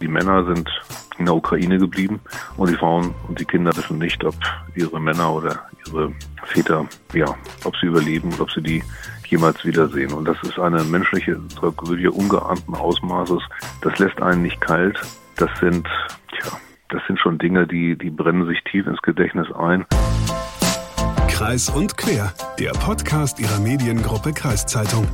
[0.00, 0.68] Die Männer sind
[1.18, 2.20] in der Ukraine geblieben
[2.56, 4.34] und die Frauen und die Kinder wissen nicht, ob
[4.74, 6.12] ihre Männer oder ihre
[6.44, 7.34] Väter, ja,
[7.64, 8.82] ob sie überleben und ob sie die
[9.28, 10.12] jemals wiedersehen.
[10.12, 13.42] Und das ist eine menschliche Tragödie ungeahnten Ausmaßes.
[13.82, 15.00] Das lässt einen nicht kalt.
[15.36, 15.86] Das sind,
[16.32, 16.52] tja,
[16.90, 19.84] das sind schon Dinge, die, die brennen sich tief ins Gedächtnis ein.
[21.28, 25.06] Kreis und Quer, der Podcast ihrer Mediengruppe Kreiszeitung.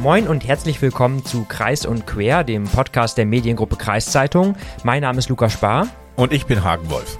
[0.00, 4.56] Moin und herzlich willkommen zu Kreis und Quer, dem Podcast der Mediengruppe Kreiszeitung.
[4.82, 5.88] Mein Name ist Lukas Spar.
[6.16, 7.18] Und ich bin Hagen Wolf.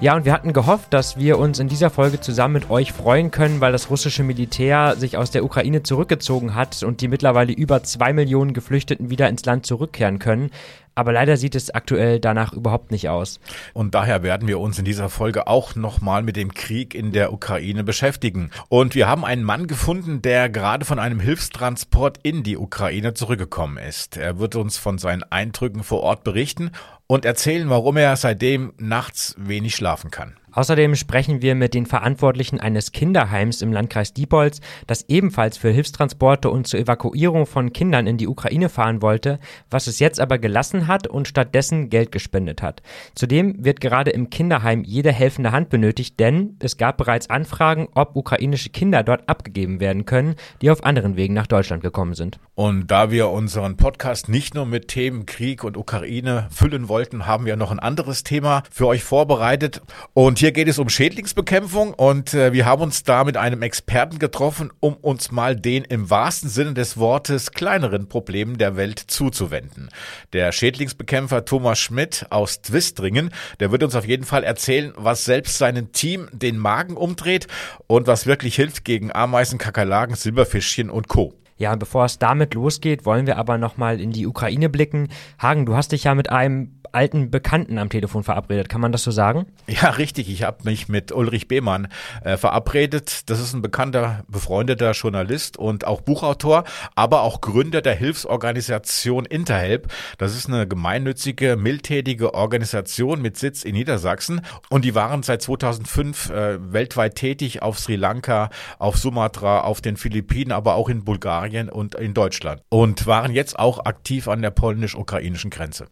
[0.00, 3.30] Ja, und wir hatten gehofft, dass wir uns in dieser Folge zusammen mit euch freuen
[3.30, 7.82] können, weil das russische Militär sich aus der Ukraine zurückgezogen hat und die mittlerweile über
[7.82, 10.50] zwei Millionen Geflüchteten wieder ins Land zurückkehren können.
[10.94, 13.40] Aber leider sieht es aktuell danach überhaupt nicht aus.
[13.72, 17.32] Und daher werden wir uns in dieser Folge auch nochmal mit dem Krieg in der
[17.32, 18.50] Ukraine beschäftigen.
[18.68, 23.78] Und wir haben einen Mann gefunden, der gerade von einem Hilfstransport in die Ukraine zurückgekommen
[23.78, 24.16] ist.
[24.16, 26.72] Er wird uns von seinen Eindrücken vor Ort berichten
[27.06, 30.36] und erzählen, warum er seitdem nachts wenig schlafen kann.
[30.52, 36.50] Außerdem sprechen wir mit den Verantwortlichen eines Kinderheims im Landkreis Diepholz, das ebenfalls für Hilfstransporte
[36.50, 39.38] und zur Evakuierung von Kindern in die Ukraine fahren wollte,
[39.70, 42.82] was es jetzt aber gelassen hat und stattdessen Geld gespendet hat.
[43.14, 48.14] Zudem wird gerade im Kinderheim jede helfende Hand benötigt, denn es gab bereits Anfragen, ob
[48.14, 52.38] ukrainische Kinder dort abgegeben werden können, die auf anderen Wegen nach Deutschland gekommen sind.
[52.54, 57.46] Und da wir unseren Podcast nicht nur mit Themen Krieg und Ukraine füllen wollten, haben
[57.46, 59.80] wir noch ein anderes Thema für euch vorbereitet
[60.12, 64.18] und hier geht es um Schädlingsbekämpfung und äh, wir haben uns da mit einem Experten
[64.18, 69.88] getroffen, um uns mal den im wahrsten Sinne des Wortes kleineren Problemen der Welt zuzuwenden.
[70.32, 75.58] Der Schädlingsbekämpfer Thomas Schmidt aus Twistringen, der wird uns auf jeden Fall erzählen, was selbst
[75.58, 77.46] seinem Team den Magen umdreht
[77.86, 81.34] und was wirklich hilft gegen Ameisen, Kakerlaken, Silberfischchen und Co.
[81.56, 85.08] Ja, bevor es damit losgeht, wollen wir aber nochmal in die Ukraine blicken.
[85.38, 88.68] Hagen, du hast dich ja mit einem alten Bekannten am Telefon verabredet.
[88.68, 89.46] Kann man das so sagen?
[89.66, 90.30] Ja, richtig.
[90.30, 91.88] Ich habe mich mit Ulrich Behmann
[92.22, 93.30] äh, verabredet.
[93.30, 96.64] Das ist ein bekannter, befreundeter Journalist und auch Buchautor,
[96.94, 99.90] aber auch Gründer der Hilfsorganisation Interhelp.
[100.18, 106.30] Das ist eine gemeinnützige, mildtätige Organisation mit Sitz in Niedersachsen und die waren seit 2005
[106.30, 111.41] äh, weltweit tätig auf Sri Lanka, auf Sumatra, auf den Philippinen, aber auch in Bulgarien
[111.70, 115.86] und in Deutschland und waren jetzt auch aktiv an der polnisch-ukrainischen Grenze.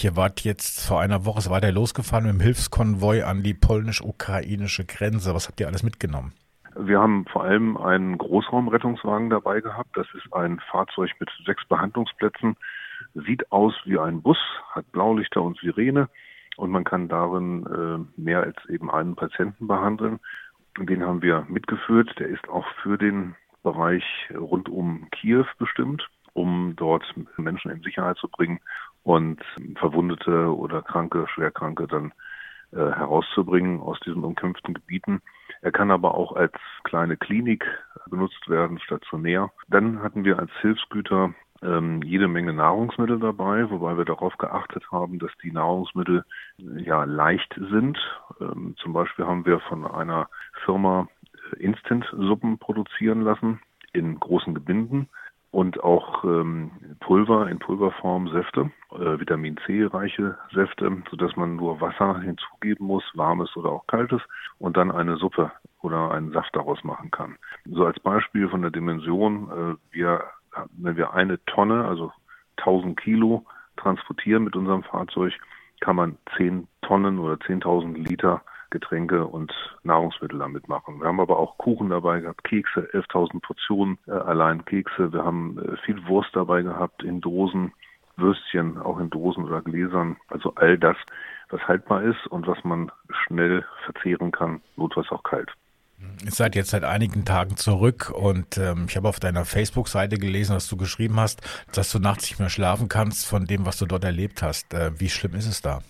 [0.00, 4.84] Ihr wart jetzt vor einer Woche, war der losgefahren mit dem Hilfskonvoi an die polnisch-ukrainische
[4.84, 5.34] Grenze.
[5.34, 6.34] Was habt ihr alles mitgenommen?
[6.76, 9.96] Wir haben vor allem einen Großraumrettungswagen dabei gehabt.
[9.96, 12.56] Das ist ein Fahrzeug mit sechs Behandlungsplätzen,
[13.14, 14.38] sieht aus wie ein Bus,
[14.70, 16.08] hat Blaulichter und Sirene
[16.56, 20.20] und man kann darin äh, mehr als eben einen Patienten behandeln.
[20.78, 22.14] Den haben wir mitgeführt.
[22.18, 26.08] Der ist auch für den Bereich rund um Kiew bestimmt
[26.38, 27.04] um dort
[27.36, 28.60] Menschen in Sicherheit zu bringen
[29.02, 29.42] und
[29.76, 32.12] Verwundete oder Kranke, Schwerkranke dann
[32.72, 35.20] äh, herauszubringen aus diesen umkämpften Gebieten.
[35.62, 36.52] Er kann aber auch als
[36.84, 37.64] kleine Klinik
[38.08, 39.50] benutzt werden, stationär.
[39.68, 45.18] Dann hatten wir als Hilfsgüter ähm, jede Menge Nahrungsmittel dabei, wobei wir darauf geachtet haben,
[45.18, 46.24] dass die Nahrungsmittel
[46.58, 47.98] ja leicht sind.
[48.40, 50.28] Ähm, zum Beispiel haben wir von einer
[50.64, 51.08] Firma
[51.52, 53.60] äh, Instant-Suppen produzieren lassen
[53.92, 55.08] in großen Gebinden
[55.50, 56.70] und auch ähm,
[57.00, 63.04] Pulver in Pulverform, Säfte, äh, Vitamin C reiche Säfte, sodass man nur Wasser hinzugeben muss,
[63.14, 64.20] warmes oder auch kaltes,
[64.58, 67.36] und dann eine Suppe oder einen Saft daraus machen kann.
[67.64, 70.22] So als Beispiel von der Dimension, äh, wir,
[70.76, 72.12] wenn wir eine Tonne, also
[72.58, 73.44] 1000 Kilo
[73.76, 75.32] transportieren mit unserem Fahrzeug,
[75.80, 79.52] kann man 10 Tonnen oder 10.000 Liter Getränke und
[79.82, 81.00] Nahrungsmittel damit machen.
[81.00, 85.12] Wir haben aber auch Kuchen dabei gehabt, Kekse, 11.000 Portionen äh, allein Kekse.
[85.12, 87.72] Wir haben äh, viel Wurst dabei gehabt in Dosen,
[88.16, 90.16] Würstchen auch in Dosen oder Gläsern.
[90.28, 90.96] Also all das,
[91.48, 92.92] was haltbar ist und was man
[93.26, 95.50] schnell verzehren kann, notfalls auch kalt.
[96.24, 100.52] Ihr seid jetzt seit einigen Tagen zurück und ähm, ich habe auf deiner Facebook-Seite gelesen,
[100.54, 101.42] dass du geschrieben hast,
[101.74, 104.74] dass du nachts nicht mehr schlafen kannst von dem, was du dort erlebt hast.
[104.74, 105.80] Äh, wie schlimm ist es da?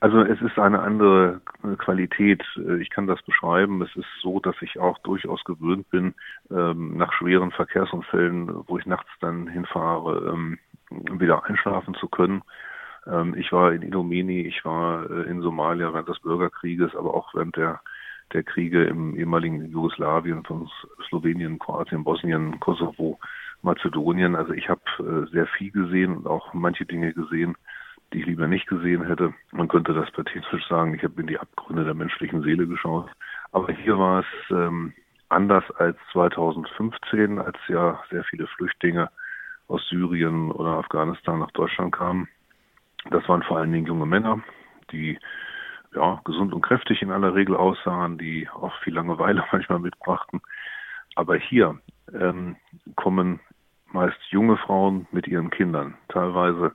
[0.00, 1.42] Also es ist eine andere
[1.76, 2.42] Qualität.
[2.80, 3.82] Ich kann das beschreiben.
[3.82, 6.14] Es ist so, dass ich auch durchaus gewöhnt bin,
[6.50, 10.58] ähm, nach schweren Verkehrsunfällen, wo ich nachts dann hinfahre, ähm,
[10.90, 12.42] wieder einschlafen zu können.
[13.06, 17.34] Ähm, ich war in Idomeni, ich war äh, in Somalia während des Bürgerkrieges, aber auch
[17.34, 17.80] während der
[18.32, 20.70] der Kriege im ehemaligen Jugoslawien, von
[21.08, 23.18] Slowenien, Kroatien, Bosnien, Kosovo,
[23.62, 24.36] Mazedonien.
[24.36, 27.56] Also ich habe äh, sehr viel gesehen und auch manche Dinge gesehen,
[28.12, 29.34] die ich lieber nicht gesehen hätte.
[29.52, 33.10] Man könnte das pathetisch sagen, ich habe in die Abgründe der menschlichen Seele geschaut.
[33.52, 34.92] Aber hier war es ähm,
[35.28, 39.10] anders als 2015, als ja sehr viele Flüchtlinge
[39.68, 42.28] aus Syrien oder Afghanistan nach Deutschland kamen.
[43.10, 44.42] Das waren vor allen Dingen junge Männer,
[44.92, 45.18] die
[45.94, 50.40] ja, gesund und kräftig in aller Regel aussahen, die auch viel Langeweile manchmal mitbrachten.
[51.16, 51.78] Aber hier
[52.12, 52.56] ähm,
[52.96, 53.40] kommen
[53.92, 56.72] meist junge Frauen mit ihren Kindern, teilweise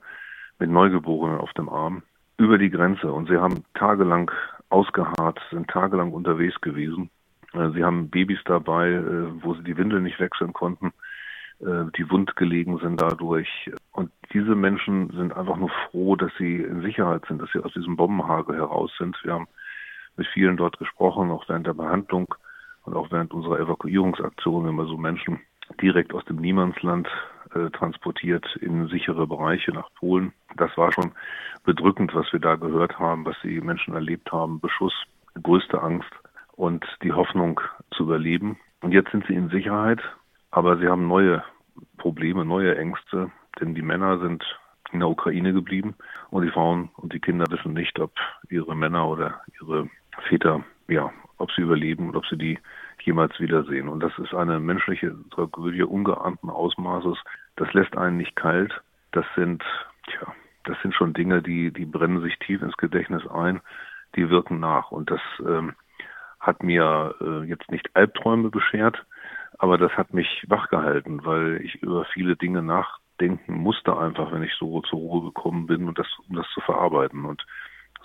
[0.60, 2.04] mit Neugeborenen auf dem Arm,
[2.38, 4.32] über die Grenze und sie haben tagelang
[4.70, 7.10] ausgeharrt, sind tagelang unterwegs gewesen.
[7.54, 10.92] Äh, sie haben Babys dabei, äh, wo sie die Windel nicht wechseln konnten,
[11.60, 13.72] äh, die wund gelegen sind dadurch.
[14.36, 17.96] Diese Menschen sind einfach nur froh, dass sie in Sicherheit sind, dass sie aus diesem
[17.96, 19.18] Bombenhagel heraus sind.
[19.24, 19.48] Wir haben
[20.18, 22.36] mit vielen dort gesprochen, auch während der Behandlung
[22.84, 25.40] und auch während unserer Evakuierungsaktion, wenn wir so Menschen
[25.82, 27.08] direkt aus dem Niemandsland
[27.54, 30.34] äh, transportiert in sichere Bereiche nach Polen.
[30.58, 31.14] Das war schon
[31.64, 34.60] bedrückend, was wir da gehört haben, was die Menschen erlebt haben.
[34.60, 34.94] Beschuss,
[35.42, 36.12] größte Angst
[36.58, 37.62] und die Hoffnung
[37.92, 38.58] zu überleben.
[38.82, 40.02] Und jetzt sind sie in Sicherheit,
[40.52, 41.42] aber sie haben neue
[41.98, 44.44] Probleme, neue Ängste, denn die Männer sind
[44.92, 45.96] in der Ukraine geblieben
[46.30, 48.12] und die Frauen und die Kinder wissen nicht, ob
[48.50, 49.90] ihre Männer oder ihre
[50.28, 52.60] Väter, ja, ob sie überleben und ob sie die
[53.04, 53.90] jemals wiedersehen.
[53.90, 57.18] Und das ist eine menschliche Tragödie ungeahnten Ausmaßes.
[57.56, 58.82] Das lässt einen nicht kalt.
[59.12, 59.64] Das sind,
[60.08, 63.62] tja, das sind schon Dinge, die, die brennen sich tief ins Gedächtnis ein,
[64.16, 64.92] die wirken nach.
[64.92, 65.74] Und das ähm,
[66.40, 69.06] hat mir äh, jetzt nicht Albträume beschert,
[69.58, 72.62] aber das hat mich wachgehalten, weil ich über viele Dinge
[73.16, 76.62] nachdenken musste einfach, wenn ich so zur Ruhe gekommen bin und das, um das zu
[76.62, 77.26] verarbeiten.
[77.26, 77.46] Und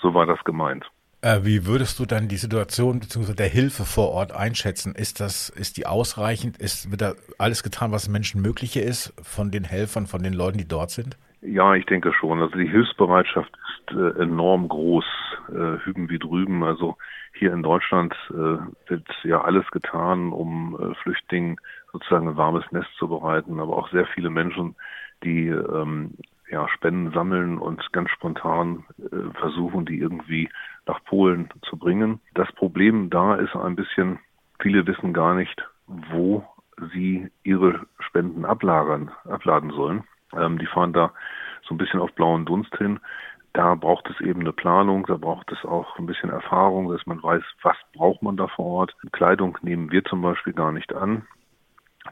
[0.00, 0.84] so war das gemeint.
[1.22, 3.34] Äh, wie würdest du dann die Situation bzw.
[3.34, 4.94] der Hilfe vor Ort einschätzen?
[4.94, 6.56] Ist das, ist die ausreichend?
[6.56, 10.58] Ist, wird da alles getan, was Menschen mögliche ist von den Helfern, von den Leuten,
[10.58, 11.18] die dort sind?
[11.42, 12.40] Ja, ich denke schon.
[12.40, 15.04] Also die Hilfsbereitschaft ist äh, enorm groß,
[15.48, 16.64] äh, hüben wie drüben.
[16.64, 16.96] Also
[17.34, 21.56] hier in Deutschland äh, wird ja alles getan, um äh, Flüchtlingen
[21.92, 24.76] sozusagen ein warmes Nest zu bereiten, aber auch sehr viele Menschen,
[25.24, 26.14] die ähm,
[26.50, 30.48] ja, Spenden sammeln und ganz spontan äh, versuchen, die irgendwie
[30.86, 32.20] nach Polen zu bringen.
[32.34, 34.18] Das Problem da ist ein bisschen,
[34.60, 36.44] viele wissen gar nicht, wo
[36.92, 40.04] sie ihre Spenden ablagern, abladen sollen.
[40.36, 41.12] Ähm, die fahren da
[41.66, 43.00] so ein bisschen auf blauen Dunst hin.
[43.52, 47.22] Da braucht es eben eine Planung, da braucht es auch ein bisschen Erfahrung, dass man
[47.22, 48.96] weiß, was braucht man da vor Ort.
[49.12, 51.26] Kleidung nehmen wir zum Beispiel gar nicht an.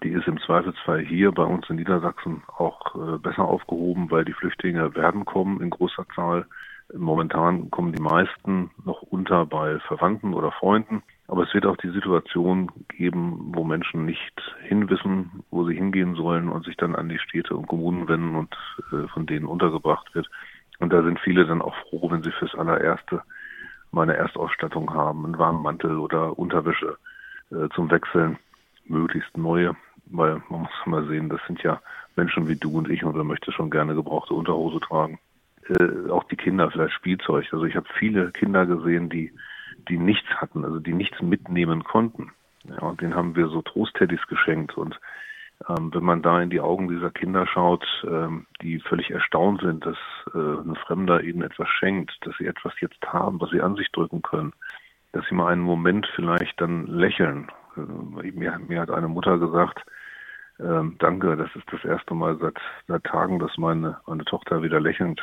[0.03, 4.35] Die ist im Zweifelsfall hier bei uns in Niedersachsen auch äh, besser aufgehoben, weil die
[4.35, 6.47] Flüchtlinge werden kommen in großer Zahl.
[6.95, 11.03] Momentan kommen die meisten noch unter bei Verwandten oder Freunden.
[11.27, 16.49] Aber es wird auch die Situation geben, wo Menschen nicht hinwissen, wo sie hingehen sollen
[16.49, 18.57] und sich dann an die Städte und Kommunen wenden und
[18.93, 20.29] äh, von denen untergebracht wird.
[20.79, 23.23] Und da sind viele dann auch froh, wenn sie fürs allererste
[23.91, 26.97] mal eine Erstausstattung haben, einen warmen Mantel oder Unterwäsche
[27.51, 28.39] äh, zum Wechseln,
[28.89, 29.77] möglichst neue,
[30.07, 31.81] weil man muss mal sehen, das sind ja
[32.17, 35.19] Menschen wie du und ich und wer möchte schon gerne gebrauchte Unterhose tragen.
[35.69, 37.47] Äh, auch die Kinder, vielleicht Spielzeug.
[37.53, 39.33] Also ich habe viele Kinder gesehen, die,
[39.89, 42.33] die nichts hatten, also die nichts mitnehmen konnten.
[42.65, 44.77] Ja, und denen haben wir so Trostteddys geschenkt.
[44.77, 44.99] Und
[45.69, 49.85] ähm, wenn man da in die Augen dieser Kinder schaut, ähm, die völlig erstaunt sind,
[49.85, 49.97] dass
[50.35, 53.91] äh, ein Fremder ihnen etwas schenkt, dass sie etwas jetzt haben, was sie an sich
[53.93, 54.53] drücken können,
[55.13, 57.49] dass sie mal einen Moment vielleicht dann lächeln.
[57.79, 59.85] Äh, mir, mir hat eine Mutter gesagt,
[60.61, 62.59] ähm, danke, das ist das erste Mal seit,
[62.89, 65.23] seit Tagen, dass meine, meine Tochter wieder lächelnd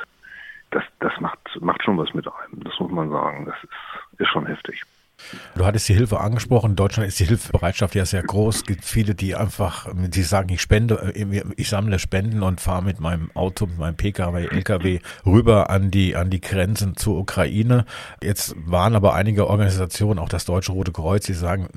[0.72, 2.64] das, das macht, macht schon was mit einem.
[2.64, 3.46] Das muss man sagen.
[3.46, 4.84] Das ist, ist schon heftig.
[5.56, 6.72] Du hattest die Hilfe angesprochen.
[6.72, 8.58] In Deutschland ist die Hilfsbereitschaft ja sehr groß.
[8.58, 11.14] Es gibt viele, die einfach, die sagen, ich spende,
[11.56, 16.16] ich sammle Spenden und fahre mit meinem Auto, mit meinem PKW, LKW rüber an die,
[16.16, 17.86] an die Grenzen zur Ukraine.
[18.22, 21.70] Jetzt waren aber einige Organisationen, auch das Deutsche Rote Kreuz, die sagen,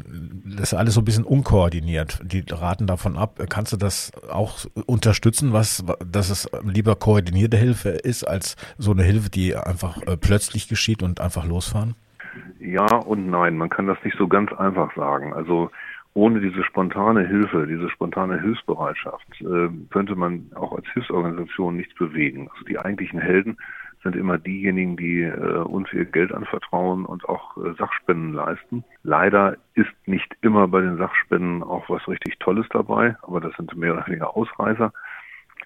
[0.45, 2.21] das ist alles so ein bisschen unkoordiniert.
[2.25, 3.41] Die raten davon ab.
[3.49, 9.05] Kannst du das auch unterstützen, was, dass es lieber koordinierte Hilfe ist, als so eine
[9.05, 11.95] Hilfe, die einfach äh, plötzlich geschieht und einfach losfahren?
[12.61, 15.33] Ja und nein, man kann das nicht so ganz einfach sagen.
[15.33, 15.71] Also
[16.15, 22.49] ohne diese spontane Hilfe, diese spontane Hilfsbereitschaft äh, könnte man auch als Hilfsorganisation nichts bewegen.
[22.53, 23.57] Also die eigentlichen Helden
[24.03, 28.85] sind immer diejenigen, die äh, uns ihr Geld anvertrauen und auch äh, Sachspenden leisten.
[29.03, 33.77] Leider ist nicht immer bei den Sachspenden auch was richtig Tolles dabei, aber das sind
[33.77, 34.93] mehr oder weniger Ausreißer.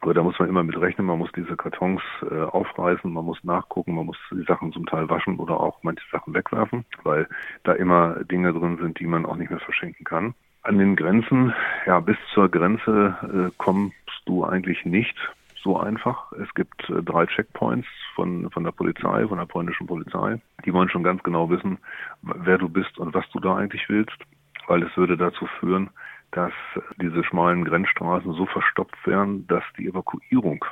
[0.02, 3.42] Aber da muss man immer mit rechnen, man muss diese Kartons äh, aufreißen, man muss
[3.44, 7.28] nachgucken, man muss die Sachen zum Teil waschen oder auch manche Sachen wegwerfen, weil
[7.62, 10.35] da immer Dinge drin sind, die man auch nicht mehr verschenken kann.
[10.64, 11.54] An den Grenzen,
[11.87, 13.94] ja, bis zur Grenze äh, kommst
[14.26, 15.16] du eigentlich nicht
[15.62, 16.32] so einfach.
[16.32, 20.40] Es gibt äh, drei Checkpoints von, von der Polizei, von der polnischen Polizei.
[20.64, 21.78] Die wollen schon ganz genau wissen,
[22.23, 24.18] wer du bist und was du da eigentlich willst.
[24.66, 25.90] weil es würde dazu führen,
[26.32, 26.52] dass
[27.00, 30.64] diese schmalen Grenzstraßen so verstopft wären, dass die Evakuierung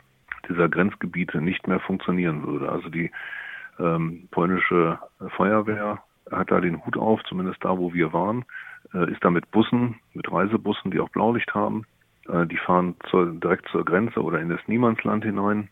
[0.48, 2.70] dieser Grenzgebiete nicht mehr funktionieren würde.
[2.70, 3.10] Also die
[3.78, 4.98] ähm, polnische
[5.36, 8.44] Feuerwehr hat da den Hut auf, zumindest da, wo wir waren,
[8.94, 11.84] äh, ist da mit Bussen, mit Reisebussen, die auch Blaulicht haben.
[12.28, 15.68] Äh, die fahren zur, direkt zur Grenze oder in das Niemandsland hinein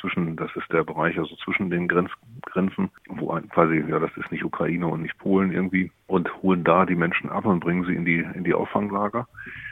[0.00, 2.10] zwischen, das ist der Bereich, also zwischen den Grenz,
[2.46, 6.64] Grenzen, wo ein, quasi, ja, das ist nicht Ukraine und nicht Polen irgendwie, und holen
[6.64, 9.26] da die Menschen ab und bringen sie in die, in die Auffanglager.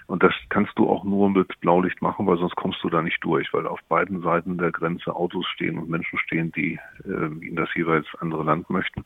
[0.07, 3.23] Und das kannst du auch nur mit Blaulicht machen, weil sonst kommst du da nicht
[3.23, 7.57] durch, weil auf beiden Seiten der Grenze Autos stehen und Menschen stehen, die äh, in
[7.57, 9.05] das jeweils andere Land möchten.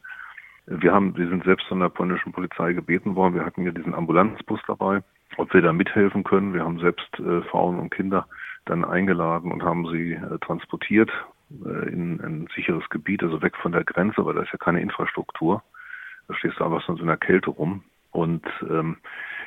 [0.66, 3.34] Wir haben, wir sind selbst von der polnischen Polizei gebeten worden.
[3.34, 5.02] Wir hatten ja diesen Ambulanzbus dabei,
[5.36, 6.54] ob wir da mithelfen können.
[6.54, 8.26] Wir haben selbst äh, Frauen und Kinder
[8.64, 11.10] dann eingeladen und haben sie äh, transportiert
[11.64, 14.80] äh, in ein sicheres Gebiet, also weg von der Grenze, weil da ist ja keine
[14.80, 15.62] Infrastruktur.
[16.28, 17.84] Da stehst du einfach sonst in der Kälte rum.
[18.10, 18.96] Und ähm,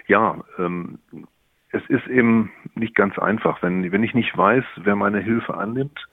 [0.07, 1.00] ja, ähm,
[1.71, 3.62] es ist eben nicht ganz einfach.
[3.62, 6.07] Wenn, wenn ich nicht weiß, wer meine Hilfe annimmt,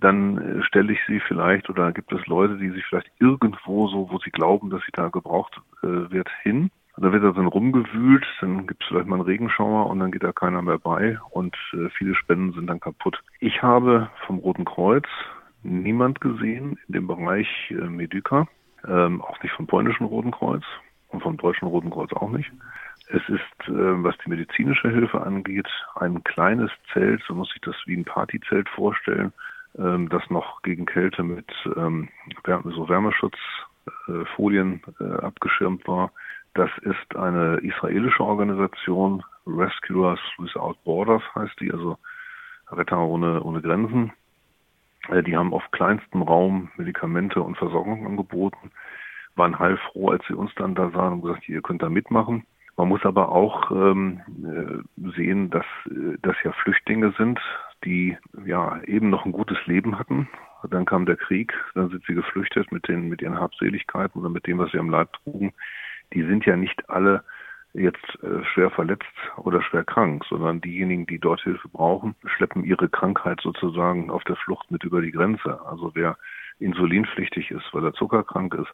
[0.00, 4.10] dann äh, stelle ich sie vielleicht oder gibt es Leute, die sich vielleicht irgendwo so,
[4.10, 6.70] wo sie glauben, dass sie da gebraucht äh, wird, hin.
[7.00, 10.24] Da wird er dann rumgewühlt, dann gibt es vielleicht mal einen Regenschauer und dann geht
[10.24, 13.22] da keiner mehr bei und äh, viele Spenden sind dann kaputt.
[13.38, 15.06] Ich habe vom Roten Kreuz
[15.62, 18.48] niemand gesehen in dem Bereich äh, Medyka,
[18.88, 20.64] ähm, auch nicht vom polnischen Roten Kreuz
[21.08, 22.50] und vom deutschen Roten Kreuz auch nicht.
[23.10, 27.76] Es ist, äh, was die medizinische Hilfe angeht, ein kleines Zelt, so muss ich das
[27.86, 29.32] wie ein Partyzelt vorstellen,
[29.78, 32.08] ähm, das noch gegen Kälte mit ähm,
[32.64, 36.10] so Wärmeschutzfolien äh, abgeschirmt war.
[36.54, 41.98] Das ist eine israelische Organisation, Rescuers Without Borders heißt die, also
[42.70, 44.12] Retter ohne, ohne Grenzen.
[45.08, 48.70] Äh, die haben auf kleinstem Raum Medikamente und Versorgung angeboten,
[49.36, 52.44] waren heilfroh, als sie uns dann da sahen und gesagt, ihr könnt da mitmachen.
[52.76, 57.40] Man muss aber auch ähm, äh, sehen, dass äh, das ja Flüchtlinge sind,
[57.84, 60.28] die ja eben noch ein gutes Leben hatten.
[60.68, 64.46] Dann kam der Krieg, dann sind sie geflüchtet mit den mit ihren Habseligkeiten oder mit
[64.46, 65.52] dem, was sie am Leib trugen
[66.14, 67.24] die sind ja nicht alle
[67.74, 69.04] jetzt äh, schwer verletzt
[69.36, 74.36] oder schwer krank, sondern diejenigen, die dort Hilfe brauchen, schleppen ihre Krankheit sozusagen auf der
[74.36, 75.60] Flucht mit über die Grenze.
[75.66, 76.16] Also wer
[76.60, 78.72] insulinpflichtig ist, weil er zuckerkrank ist,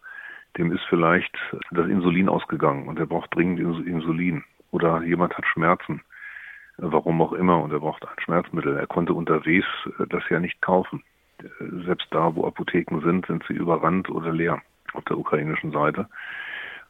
[0.56, 1.36] dem ist vielleicht
[1.72, 4.44] das Insulin ausgegangen und er braucht dringend Insulin.
[4.70, 6.02] Oder jemand hat Schmerzen,
[6.78, 8.76] warum auch immer, und er braucht ein Schmerzmittel.
[8.76, 9.66] Er konnte unterwegs
[9.98, 11.02] äh, das ja nicht kaufen.
[11.40, 14.62] Äh, selbst da, wo Apotheken sind, sind sie überrannt oder leer
[14.92, 16.08] auf der ukrainischen Seite.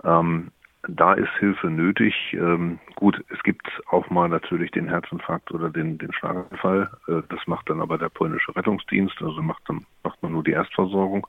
[0.05, 0.51] Ähm,
[0.89, 2.15] da ist Hilfe nötig.
[2.35, 6.91] Ähm, gut, es gibt auch mal natürlich den Herzinfarkt oder den, den Schlaganfall.
[7.09, 10.53] Äh, das macht dann aber der polnische Rettungsdienst, also macht, dann, macht man nur die
[10.53, 11.27] Erstversorgung.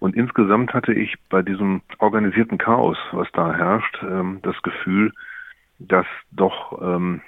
[0.00, 5.12] Und insgesamt hatte ich bei diesem organisierten Chaos, was da herrscht, ähm, das Gefühl,
[5.78, 7.20] dass doch ähm,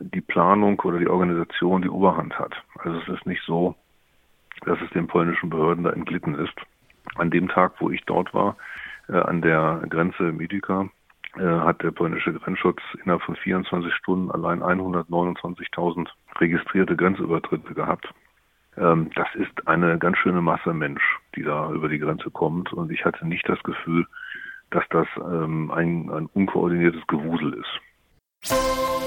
[0.00, 2.54] die Planung oder die Organisation die Oberhand hat.
[2.78, 3.74] Also es ist nicht so,
[4.64, 6.54] dass es den polnischen Behörden da entglitten ist.
[7.14, 8.56] An dem Tag, wo ich dort war,
[9.14, 10.88] an der Grenze Midyka
[11.36, 18.08] äh, hat der polnische Grenzschutz innerhalb von 24 Stunden allein 129.000 registrierte Grenzübertritte gehabt.
[18.76, 21.02] Ähm, das ist eine ganz schöne Masse Mensch,
[21.36, 22.72] die da über die Grenze kommt.
[22.72, 24.06] Und ich hatte nicht das Gefühl,
[24.70, 28.97] dass das ähm, ein, ein unkoordiniertes Gewusel ist.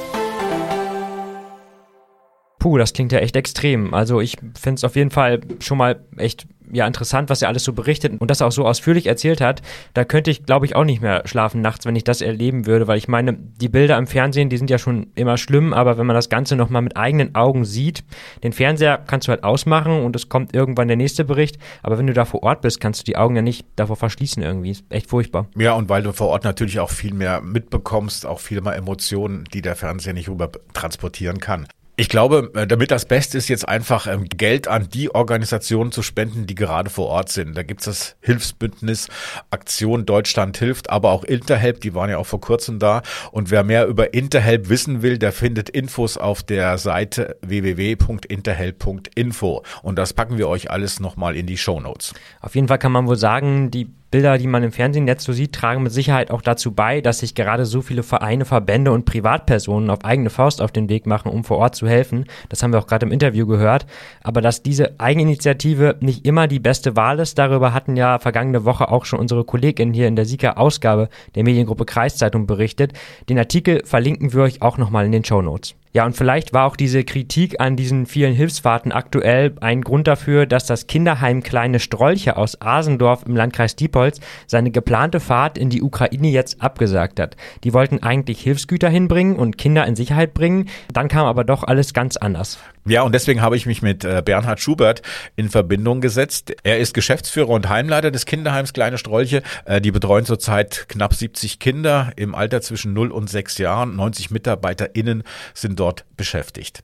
[2.62, 3.92] Puh, das klingt ja echt extrem.
[3.96, 7.64] Also ich finde es auf jeden Fall schon mal echt ja interessant, was er alles
[7.64, 9.64] so berichtet und das auch so ausführlich erzählt hat.
[9.96, 12.88] Da könnte ich, glaube ich, auch nicht mehr schlafen nachts, wenn ich das erleben würde,
[12.88, 16.06] weil ich meine, die Bilder im Fernsehen, die sind ja schon immer schlimm, aber wenn
[16.06, 18.04] man das Ganze nochmal mit eigenen Augen sieht,
[18.44, 22.06] den Fernseher kannst du halt ausmachen und es kommt irgendwann der nächste Bericht, aber wenn
[22.06, 24.70] du da vor Ort bist, kannst du die Augen ja nicht davor verschließen irgendwie.
[24.70, 25.48] Ist echt furchtbar.
[25.58, 29.46] Ja, und weil du vor Ort natürlich auch viel mehr mitbekommst, auch viel mehr Emotionen,
[29.52, 31.66] die der Fernseher nicht rüber transportieren kann.
[32.02, 36.02] Ich glaube, äh, damit das Beste ist, jetzt einfach ähm, Geld an die Organisationen zu
[36.02, 37.56] spenden, die gerade vor Ort sind.
[37.56, 39.08] Da gibt es das Hilfsbündnis
[39.52, 43.04] Aktion Deutschland hilft, aber auch Interhelp, die waren ja auch vor kurzem da.
[43.32, 49.62] Und wer mehr über Interhelp wissen will, der findet Infos auf der Seite www.interhelp.info.
[49.84, 52.16] Und das packen wir euch alles nochmal in die Show Notes.
[52.40, 55.32] Auf jeden Fall kann man wohl sagen, die Bilder, die man im Fernsehen jetzt so
[55.32, 59.06] sieht, tragen mit Sicherheit auch dazu bei, dass sich gerade so viele Vereine, Verbände und
[59.06, 62.26] Privatpersonen auf eigene Faust auf den Weg machen, um vor Ort zu helfen.
[62.50, 63.86] Das haben wir auch gerade im Interview gehört.
[64.22, 68.90] Aber dass diese Eigeninitiative nicht immer die beste Wahl ist, darüber hatten ja vergangene Woche
[68.90, 72.92] auch schon unsere Kolleginnen hier in der Sieger-Ausgabe der Mediengruppe Kreiszeitung berichtet.
[73.30, 75.76] Den Artikel verlinken wir euch auch nochmal in den Show Notes.
[75.94, 80.46] Ja, und vielleicht war auch diese Kritik an diesen vielen Hilfsfahrten aktuell ein Grund dafür,
[80.46, 85.82] dass das Kinderheim Kleine Strolche aus Asendorf im Landkreis Diepholz seine geplante Fahrt in die
[85.82, 87.36] Ukraine jetzt abgesagt hat.
[87.66, 91.94] Die wollten eigentlich Hilfsgüter hinbringen und Kinder in Sicherheit bringen, dann kam aber doch alles
[91.94, 92.58] ganz anders.
[92.86, 95.02] Ja, und deswegen habe ich mich mit äh, Bernhard Schubert
[95.36, 96.54] in Verbindung gesetzt.
[96.64, 99.44] Er ist Geschäftsführer und Heimleiter des Kinderheims Kleine Strolche.
[99.66, 103.96] Äh, die betreuen zurzeit knapp 70 Kinder im Alter zwischen 0 und 6 Jahren.
[103.96, 105.24] 90 MitarbeiterInnen
[105.54, 106.84] sind dort beschäftigt.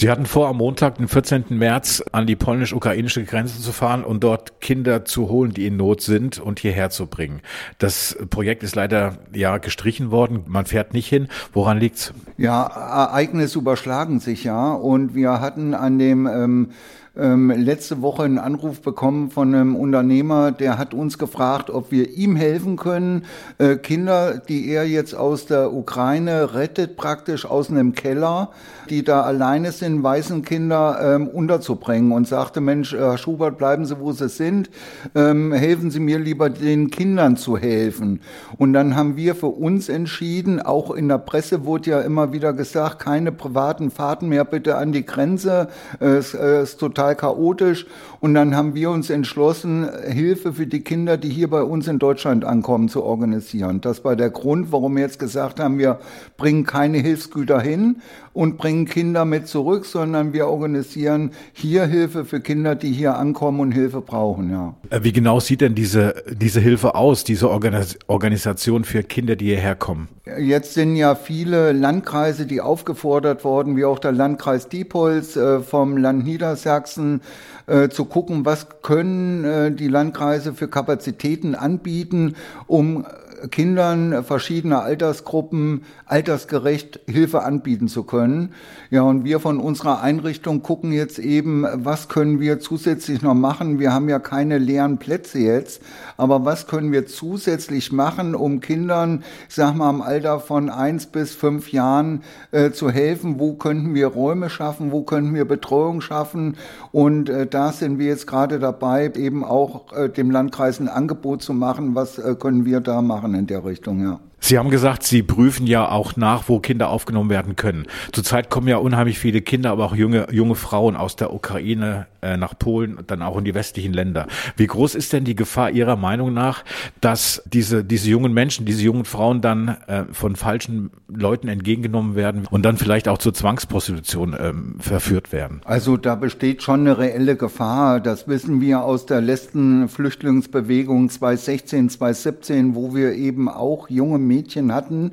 [0.00, 1.44] Sie hatten vor, am Montag, den 14.
[1.50, 6.00] März, an die polnisch-ukrainische Grenze zu fahren und dort Kinder zu holen, die in Not
[6.00, 7.42] sind und hierher zu bringen.
[7.76, 10.44] Das Projekt ist leider ja gestrichen worden.
[10.46, 11.28] Man fährt nicht hin.
[11.52, 12.14] Woran liegt's?
[12.38, 16.70] Ja, Ereignisse überschlagen sich ja und wir hatten an dem ähm,
[17.16, 22.10] ähm, letzte Woche einen Anruf bekommen von einem Unternehmer, der hat uns gefragt, ob wir
[22.10, 23.24] ihm helfen können,
[23.58, 28.50] äh, Kinder, die er jetzt aus der Ukraine rettet, praktisch aus einem Keller,
[28.88, 33.98] die da alleine sind, weißen Kinder ähm, unterzubringen und sagte, Mensch, Herr Schubert, bleiben Sie,
[33.98, 34.70] wo Sie sind,
[35.14, 38.20] ähm, helfen Sie mir lieber, den Kindern zu helfen.
[38.56, 42.52] Und dann haben wir für uns entschieden, auch in der Presse wurde ja immer wieder
[42.52, 47.86] gesagt, keine privaten Fahrten mehr bitte an die Grenze, es äh, ist total total chaotisch.
[48.20, 51.98] Und dann haben wir uns entschlossen, Hilfe für die Kinder, die hier bei uns in
[51.98, 53.80] Deutschland ankommen, zu organisieren.
[53.80, 56.00] Das war der Grund, warum wir jetzt gesagt haben, wir
[56.36, 58.02] bringen keine Hilfsgüter hin
[58.34, 63.58] und bringen Kinder mit zurück, sondern wir organisieren hier Hilfe für Kinder, die hier ankommen
[63.58, 64.50] und Hilfe brauchen.
[64.50, 64.74] Ja.
[64.90, 69.46] Äh, wie genau sieht denn diese, diese Hilfe aus, diese Organis Organisation für Kinder, die
[69.46, 70.08] hierher kommen?
[70.38, 75.96] Jetzt sind ja viele Landkreise, die aufgefordert worden, wie auch der Landkreis Diepholz äh, vom
[75.96, 77.22] Land Niedersachsen,
[77.66, 82.36] äh, zu gucken, was können äh, die Landkreise für Kapazitäten anbieten,
[82.66, 83.06] um
[83.50, 88.52] Kindern verschiedener Altersgruppen altersgerecht Hilfe anbieten zu können.
[88.90, 93.78] Ja, und wir von unserer Einrichtung gucken jetzt eben, was können wir zusätzlich noch machen?
[93.78, 95.82] Wir haben ja keine leeren Plätze jetzt,
[96.16, 101.06] aber was können wir zusätzlich machen, um Kindern, ich sag mal, im Alter von eins
[101.06, 103.38] bis fünf Jahren äh, zu helfen?
[103.38, 104.92] Wo könnten wir Räume schaffen?
[104.92, 106.56] Wo könnten wir Betreuung schaffen?
[106.92, 111.42] Und äh, da sind wir jetzt gerade dabei, eben auch äh, dem Landkreis ein Angebot
[111.42, 111.94] zu machen.
[111.94, 113.29] Was äh, können wir da machen?
[113.34, 114.20] In der Richtung, ja.
[114.40, 117.86] Sie haben gesagt, Sie prüfen ja auch nach, wo Kinder aufgenommen werden können.
[118.12, 122.36] Zurzeit kommen ja unheimlich viele Kinder, aber auch junge, junge Frauen aus der Ukraine äh,
[122.36, 124.26] nach Polen und dann auch in die westlichen Länder.
[124.56, 126.64] Wie groß ist denn die Gefahr Ihrer Meinung nach,
[127.00, 132.46] dass diese, diese jungen Menschen, diese jungen Frauen dann äh, von falschen Leuten entgegengenommen werden
[132.50, 135.60] und dann vielleicht auch zur Zwangsprostitution ähm, verführt werden?
[135.64, 138.00] Also da besteht schon eine reelle Gefahr.
[138.00, 144.72] Das wissen wir aus der letzten Flüchtlingsbewegung 2016, 2017, wo wir eben auch junge Mädchen
[144.72, 145.10] hatten,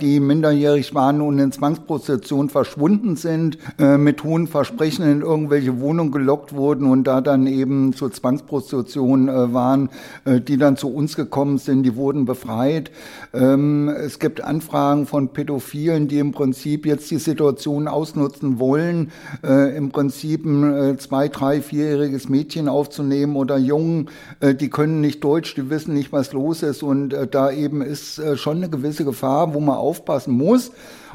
[0.00, 6.12] die minderjährig waren und in Zwangsprostitution verschwunden sind, äh, mit hohen Versprechen in irgendwelche Wohnungen
[6.12, 9.88] gelockt wurden und da dann eben zur Zwangsprostitution äh, waren,
[10.24, 12.90] äh, die dann zu uns gekommen sind, die wurden befreit.
[13.32, 19.10] Ähm, es gibt Anfragen von Pädophilen, die im Prinzip jetzt die Situation ausnutzen wollen,
[19.42, 24.08] im Prinzip ein zwei, drei, vierjähriges Mädchen aufzunehmen oder Jungen,
[24.42, 28.58] die können nicht Deutsch, die wissen nicht, was los ist und da eben ist schon
[28.58, 30.70] eine gewisse Gefahr, wo man aufpassen muss.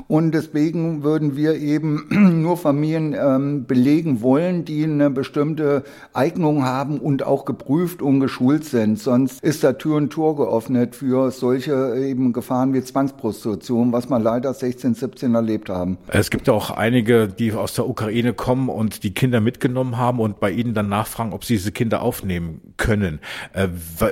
[0.08, 2.08] Und deswegen würden wir eben
[2.42, 5.84] nur Familien ähm, belegen wollen, die eine bestimmte
[6.14, 9.00] Eignung haben und auch geprüft und geschult sind.
[9.00, 14.20] Sonst ist da Tür und Tor geöffnet für solche eben Gefahren wie Zwangsprostitution, was wir
[14.20, 15.98] leider 16, 17 erlebt haben.
[16.08, 20.40] Es gibt auch einige, die aus der Ukraine kommen und die Kinder mitgenommen haben und
[20.40, 23.20] bei ihnen dann nachfragen, ob sie diese Kinder aufnehmen können.
[23.54, 23.68] Äh,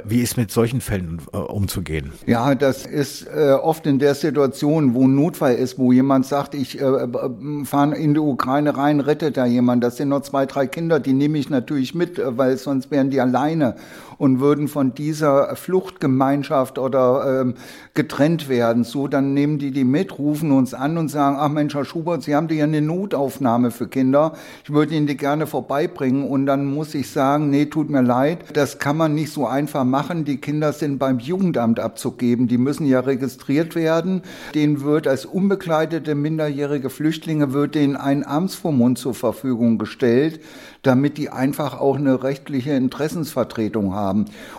[0.06, 2.12] wie ist mit solchen Fällen äh, umzugehen?
[2.26, 6.55] Ja, das ist äh, oft in der Situation, wo ein Notfall ist, wo jemand sagt,
[6.55, 9.83] ich äh, äh, fahre in die Ukraine rein, rettet da jemand.
[9.83, 13.09] Das sind noch zwei, drei Kinder, die nehme ich natürlich mit, äh, weil sonst wären
[13.09, 13.75] die alleine
[14.17, 17.53] und würden von dieser Fluchtgemeinschaft oder ähm,
[17.93, 18.84] getrennt werden.
[18.84, 22.23] So, dann nehmen die die mit, rufen uns an und sagen, ach Mensch, Herr Schubert,
[22.23, 24.34] Sie haben ja eine Notaufnahme für Kinder.
[24.63, 26.27] Ich würde Ihnen die gerne vorbeibringen.
[26.27, 29.84] Und dann muss ich sagen, nee, tut mir leid, das kann man nicht so einfach
[29.84, 30.25] machen.
[30.25, 32.47] Die Kinder sind beim Jugendamt abzugeben.
[32.47, 34.21] Die müssen ja registriert werden.
[34.56, 40.41] Denen wird als unbekleidete minderjährige Flüchtlinge wird denen ein Amtsvormund zur Verfügung gestellt,
[40.84, 44.07] damit die einfach auch eine rechtliche Interessensvertretung haben.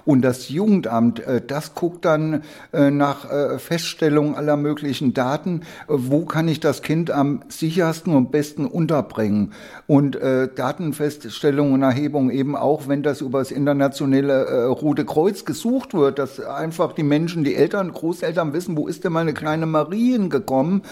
[0.05, 6.25] Und das Jugendamt, äh, das guckt dann äh, nach äh, Feststellung aller möglichen Daten, wo
[6.25, 9.53] kann ich das Kind am sichersten und besten unterbringen.
[9.87, 16.19] Und Datenfeststellung und Erhebung eben auch, wenn das über das internationale Rote Kreuz gesucht wird,
[16.19, 20.83] dass einfach die Menschen, die Eltern, Großeltern wissen, wo ist denn meine kleine Marie hingekommen?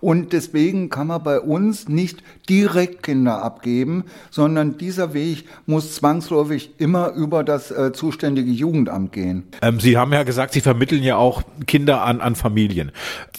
[0.00, 6.70] Und deswegen kann man bei uns nicht direkt Kinder abgeben, sondern dieser Weg muss zwangsläufig
[6.78, 9.44] immer über das äh, zuständige Jugendamt gehen.
[9.62, 12.92] Ähm, Sie haben ja gesagt, Sie vermitteln ja auch Kinder an, an Familien,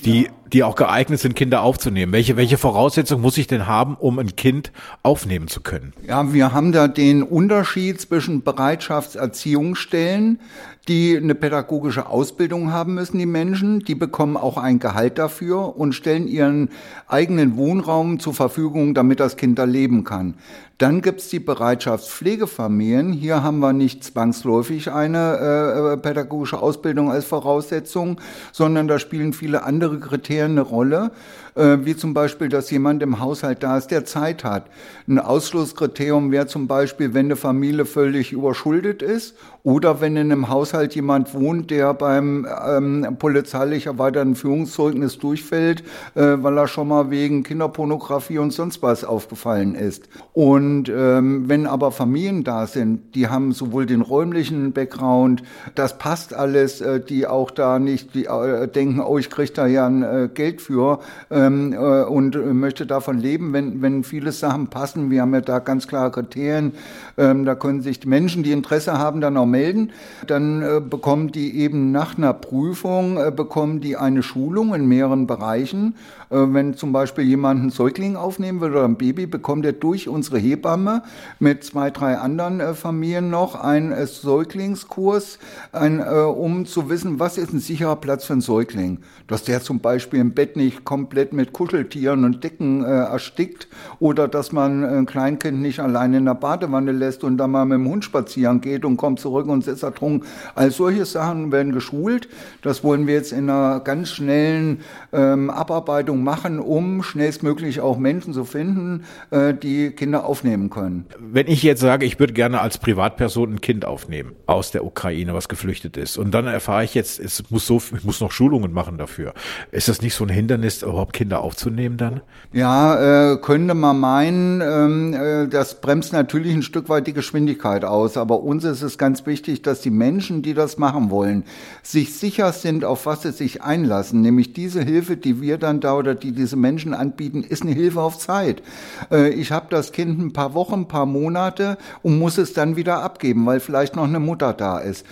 [0.06, 0.30] die, ja.
[0.53, 2.12] Die auch geeignet sind, Kinder aufzunehmen.
[2.13, 4.71] Welche, welche Voraussetzungen muss ich denn haben, um ein Kind
[5.03, 5.93] aufnehmen zu können?
[6.07, 10.39] Ja, wir haben da den Unterschied zwischen Bereitschaftserziehungsstellen,
[10.88, 13.79] die eine pädagogische Ausbildung haben müssen, die Menschen.
[13.79, 16.69] Die bekommen auch ein Gehalt dafür und stellen ihren
[17.07, 20.36] eigenen Wohnraum zur Verfügung, damit das Kind da leben kann.
[20.77, 23.12] Dann gibt's die Bereitschaftspflegefamilien.
[23.12, 29.63] Hier haben wir nicht zwangsläufig eine äh, pädagogische Ausbildung als Voraussetzung, sondern da spielen viele
[29.63, 31.12] andere Kriterien eine Rolle,
[31.56, 34.67] äh, wie zum Beispiel, dass jemand im Haushalt da ist, der Zeit hat.
[35.08, 39.36] Ein Ausschlusskriterium wäre zum Beispiel, wenn eine Familie völlig überschuldet ist
[39.67, 45.82] oder wenn in einem Haushalt jemand wohnt, der beim ähm, polizeilich erweiterten Führungszeugnis durchfällt,
[46.15, 50.08] äh, weil er schon mal wegen Kinderpornografie und sonst was aufgefallen ist.
[50.32, 55.43] Und ähm, wenn aber Familien da sind, die haben sowohl den räumlichen Background,
[55.75, 59.67] das passt alles, äh, die auch da nicht die, äh, denken, oh, ich kriege da
[59.67, 60.99] ja ein äh, Geld für
[61.30, 65.12] ähm, äh, und möchte davon leben, wenn, wenn viele Sachen passen.
[65.12, 66.71] Wir haben ja da ganz klare Kriterien.
[67.17, 69.91] Ähm, da können sich die Menschen, die Interesse haben, dann auch melden.
[70.28, 75.26] Dann äh, bekommen die eben nach einer Prüfung, äh, bekommen die eine Schulung in mehreren
[75.26, 75.96] Bereichen.
[76.30, 80.08] Äh, wenn zum Beispiel jemand einen Säugling aufnehmen will oder ein Baby, bekommt er durch
[80.08, 81.04] unsere Hebamme
[81.40, 85.40] mit zwei, drei anderen äh, Familien noch einen äh, Säuglingskurs,
[85.72, 89.00] ein, um zu wissen, was ist ein sicherer Platz für einen Säugling.
[89.28, 93.68] Dass der zum Beispiel im Bett nicht komplett mit Kuscheltieren und Decken erstickt
[94.00, 97.78] oder dass man ein Kleinkind nicht alleine in der Badewanne lässt und dann mal mit
[97.78, 100.28] dem Hund spazieren geht und kommt zurück und ist ertrunken.
[100.56, 102.28] All solche Sachen werden geschult.
[102.62, 108.34] Das wollen wir jetzt in einer ganz schnellen ähm, Abarbeitung machen, um schnellstmöglich auch Menschen
[108.34, 111.06] zu finden, äh, die Kinder aufnehmen aufnehmen können.
[111.19, 115.34] Wenn ich jetzt sage, ich würde gerne als Privatperson ein Kind aufnehmen aus der Ukraine,
[115.34, 118.71] was geflüchtet ist, und dann erfahre ich jetzt, es muss so, ich muss noch Schulungen
[118.71, 119.34] machen dafür.
[119.71, 122.21] Ist das nicht so ein Hindernis, überhaupt Kinder aufzunehmen dann?
[122.53, 127.84] Ja, äh, könnte man meinen, ähm, äh, das bremst natürlich ein Stück weit die Geschwindigkeit
[127.84, 128.17] aus.
[128.17, 131.43] Aber uns ist es ganz wichtig, dass die Menschen, die das machen wollen,
[131.84, 134.21] sich sicher sind, auf was sie sich einlassen.
[134.21, 138.02] Nämlich diese Hilfe, die wir dann da oder die diese Menschen anbieten, ist eine Hilfe
[138.02, 138.63] auf Zeit.
[139.12, 142.78] Äh, ich habe das Kind ein paar Wochen, ein paar Monate und muss es dann
[142.78, 145.06] wieder abgeben, weil vielleicht noch eine Mutter da ist.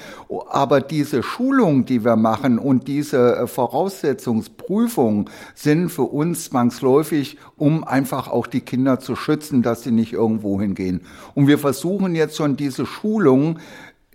[0.49, 7.83] Aber diese Schulung, die wir machen und diese äh, Voraussetzungsprüfung sind für uns zwangsläufig, um
[7.83, 11.01] einfach auch die Kinder zu schützen, dass sie nicht irgendwo hingehen.
[11.33, 13.59] Und wir versuchen jetzt schon diese Schulung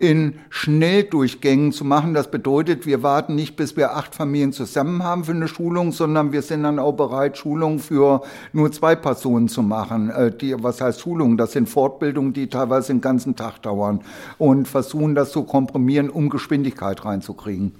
[0.00, 2.14] in Schnelldurchgängen zu machen.
[2.14, 6.32] Das bedeutet, wir warten nicht, bis wir acht Familien zusammen haben für eine Schulung, sondern
[6.32, 8.22] wir sind dann auch bereit, Schulungen für
[8.54, 10.08] nur zwei Personen zu machen.
[10.10, 11.36] Äh, die, was heißt Schulungen?
[11.36, 14.00] Das sind Fortbildungen, die teilweise den ganzen Tag dauern
[14.38, 17.74] und versuchen das zu komprimieren, um Geschwindigkeit reinzukriegen.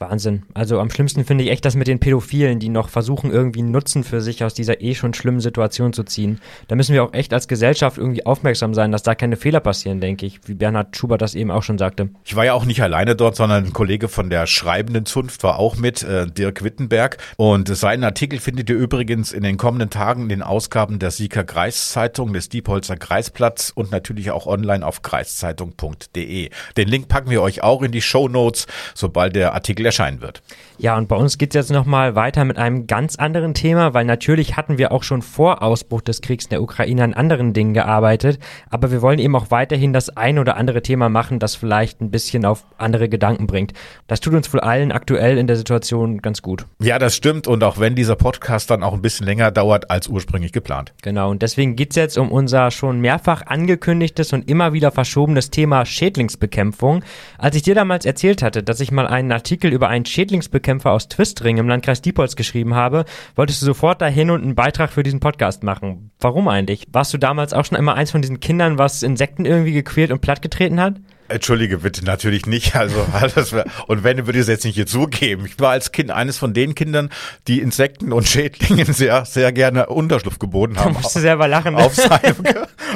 [0.00, 0.44] Wahnsinn.
[0.54, 4.02] Also am schlimmsten finde ich echt das mit den Pädophilen, die noch versuchen, irgendwie Nutzen
[4.02, 6.40] für sich aus dieser eh schon schlimmen Situation zu ziehen.
[6.68, 10.00] Da müssen wir auch echt als Gesellschaft irgendwie aufmerksam sein, dass da keine Fehler passieren,
[10.00, 12.08] denke ich, wie Bernhard Schubert das eben auch schon sagte.
[12.24, 15.58] Ich war ja auch nicht alleine dort, sondern ein Kollege von der schreibenden Zunft war
[15.58, 17.18] auch mit, äh, Dirk Wittenberg.
[17.36, 21.44] Und seinen Artikel findet ihr übrigens in den kommenden Tagen in den Ausgaben der Sieger
[21.44, 26.48] Kreiszeitung, des Diepholzer Kreisplatz und natürlich auch online auf kreiszeitung.de.
[26.76, 30.42] Den Link packen wir euch auch in die Show Notes, sobald der Artikel erscheinen wird.
[30.78, 34.04] Ja, und bei uns geht es jetzt nochmal weiter mit einem ganz anderen Thema, weil
[34.06, 37.74] natürlich hatten wir auch schon vor Ausbruch des Kriegs in der Ukraine an anderen Dingen
[37.74, 38.38] gearbeitet,
[38.70, 42.10] aber wir wollen eben auch weiterhin das ein oder andere Thema machen, das vielleicht ein
[42.10, 43.72] bisschen auf andere Gedanken bringt.
[44.06, 46.66] Das tut uns wohl allen aktuell in der Situation ganz gut.
[46.80, 50.08] Ja, das stimmt und auch wenn dieser Podcast dann auch ein bisschen länger dauert als
[50.08, 50.94] ursprünglich geplant.
[51.02, 55.50] Genau, und deswegen geht es jetzt um unser schon mehrfach angekündigtes und immer wieder verschobenes
[55.50, 57.02] Thema Schädlingsbekämpfung.
[57.38, 61.08] Als ich dir damals erzählt hatte, dass ich mal einen Artikel über einen Schädlingsbekämpfer aus
[61.08, 63.04] Twistring im Landkreis Diepholz geschrieben habe,
[63.36, 66.10] wolltest du sofort dahin und einen Beitrag für diesen Podcast machen.
[66.20, 66.86] Warum eigentlich?
[66.92, 70.20] Warst du damals auch schon immer eins von diesen Kindern, was Insekten irgendwie gequält und
[70.20, 70.96] plattgetreten hat?
[71.30, 72.74] Entschuldige bitte, natürlich nicht.
[72.80, 75.44] Also, das wär, und wenn, würde ich es jetzt nicht hier zugeben.
[75.44, 77.10] Ich war als Kind eines von den Kindern,
[77.46, 80.94] die Insekten und Schädlingen sehr, sehr gerne Unterschlupf geboten haben.
[80.94, 81.74] Da musst du selber lachen.
[81.74, 82.36] Auf seinem,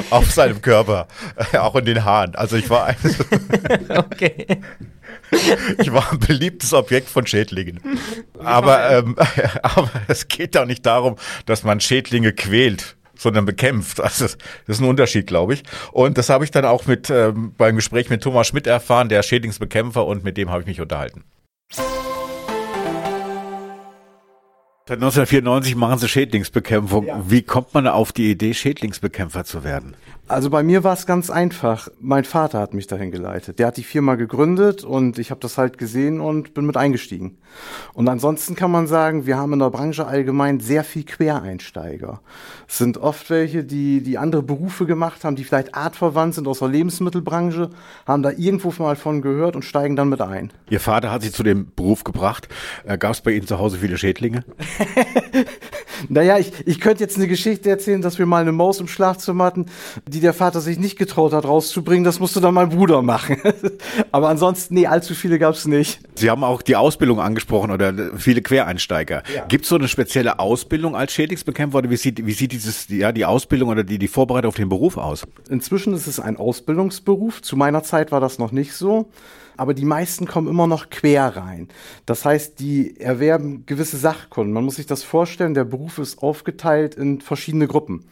[0.09, 1.07] auf seinem Körper.
[1.59, 2.35] Auch in den Haaren.
[2.35, 3.19] Also ich war eines.
[3.89, 4.47] okay.
[5.77, 7.79] Ich war ein beliebtes Objekt von Schädlingen.
[8.39, 9.15] Aber, ähm,
[9.61, 14.01] aber es geht doch nicht darum, dass man Schädlinge quält sondern bekämpft.
[14.01, 15.63] Also das ist ein Unterschied, glaube ich.
[15.93, 19.23] Und das habe ich dann auch mit ähm, beim Gespräch mit Thomas Schmidt erfahren, der
[19.23, 21.23] Schädlingsbekämpfer, und mit dem habe ich mich unterhalten.
[24.87, 27.07] Seit 1994 machen Sie Schädlingsbekämpfung.
[27.07, 27.23] Ja.
[27.27, 29.95] Wie kommt man auf die Idee, Schädlingsbekämpfer zu werden?
[30.27, 31.87] Also bei mir war es ganz einfach.
[31.99, 33.59] Mein Vater hat mich dahin geleitet.
[33.59, 37.37] Der hat die Firma gegründet und ich habe das halt gesehen und bin mit eingestiegen.
[37.93, 42.21] Und ansonsten kann man sagen, wir haben in der Branche allgemein sehr viel Quereinsteiger.
[42.67, 46.59] Es sind oft welche, die, die andere Berufe gemacht haben, die vielleicht artverwandt sind aus
[46.59, 47.69] der Lebensmittelbranche,
[48.07, 50.51] haben da irgendwo mal von gehört und steigen dann mit ein.
[50.71, 52.49] Ihr Vater hat Sie zu dem Beruf gebracht.
[52.83, 54.43] Äh, Gab es bei Ihnen zu Hause viele Schädlinge?
[56.09, 59.43] naja, ich, ich könnte jetzt eine Geschichte erzählen, dass wir mal eine Maus im Schlafzimmer
[59.43, 59.67] hatten,
[60.07, 62.03] die der Vater sich nicht getraut hat rauszubringen.
[62.03, 63.37] Das musste dann mein Bruder machen.
[64.11, 65.99] Aber ansonsten, nee, allzu viele gab es nicht.
[66.15, 69.23] Sie haben auch die Ausbildung angesprochen oder viele Quereinsteiger.
[69.33, 69.45] Ja.
[69.45, 73.11] Gibt es so eine spezielle Ausbildung als Schädlingsbekämpfer oder wie sieht, wie sieht dieses, ja,
[73.11, 75.23] die Ausbildung oder die, die Vorbereitung auf den Beruf aus?
[75.49, 77.41] Inzwischen ist es ein Ausbildungsberuf.
[77.41, 79.09] Zu meiner Zeit war das noch nicht so
[79.57, 81.69] aber die meisten kommen immer noch quer rein.
[82.05, 84.53] Das heißt, die erwerben gewisse Sachkunden.
[84.53, 88.05] Man muss sich das vorstellen, der Beruf ist aufgeteilt in verschiedene Gruppen.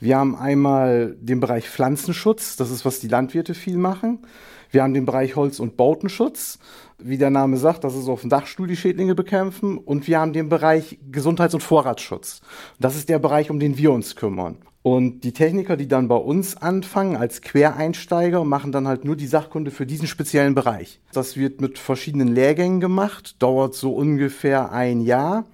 [0.00, 4.20] Wir haben einmal den Bereich Pflanzenschutz, das ist, was die Landwirte viel machen.
[4.70, 6.58] Wir haben den Bereich Holz- und Bautenschutz,
[6.98, 9.78] wie der Name sagt, das ist auf dem Dachstuhl die Schädlinge bekämpfen.
[9.78, 12.42] Und wir haben den Bereich Gesundheits- und Vorratsschutz.
[12.78, 14.56] Das ist der Bereich, um den wir uns kümmern.
[14.90, 19.26] Und die Techniker, die dann bei uns anfangen als Quereinsteiger, machen dann halt nur die
[19.26, 20.98] Sachkunde für diesen speziellen Bereich.
[21.12, 25.44] Das wird mit verschiedenen Lehrgängen gemacht, dauert so ungefähr ein Jahr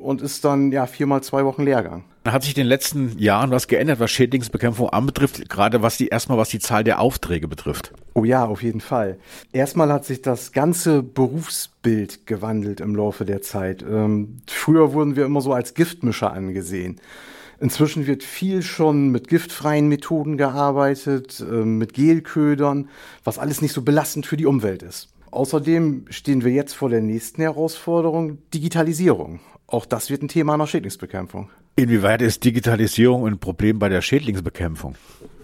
[0.00, 2.02] und ist dann ja viermal zwei Wochen Lehrgang.
[2.24, 6.38] Hat sich in den letzten Jahren was geändert, was Schädlingsbekämpfung anbetrifft, gerade was die erstmal
[6.38, 7.92] was die Zahl der Aufträge betrifft?
[8.14, 9.16] Oh ja, auf jeden Fall.
[9.52, 13.84] Erstmal hat sich das ganze Berufsbild gewandelt im Laufe der Zeit.
[13.88, 17.00] Ähm, früher wurden wir immer so als Giftmischer angesehen.
[17.62, 22.88] Inzwischen wird viel schon mit giftfreien Methoden gearbeitet, äh, mit Gelködern,
[23.22, 25.10] was alles nicht so belastend für die Umwelt ist.
[25.30, 29.38] Außerdem stehen wir jetzt vor der nächsten Herausforderung, Digitalisierung.
[29.68, 31.50] Auch das wird ein Thema einer Schädlingsbekämpfung.
[31.76, 34.96] Inwieweit ist Digitalisierung ein Problem bei der Schädlingsbekämpfung?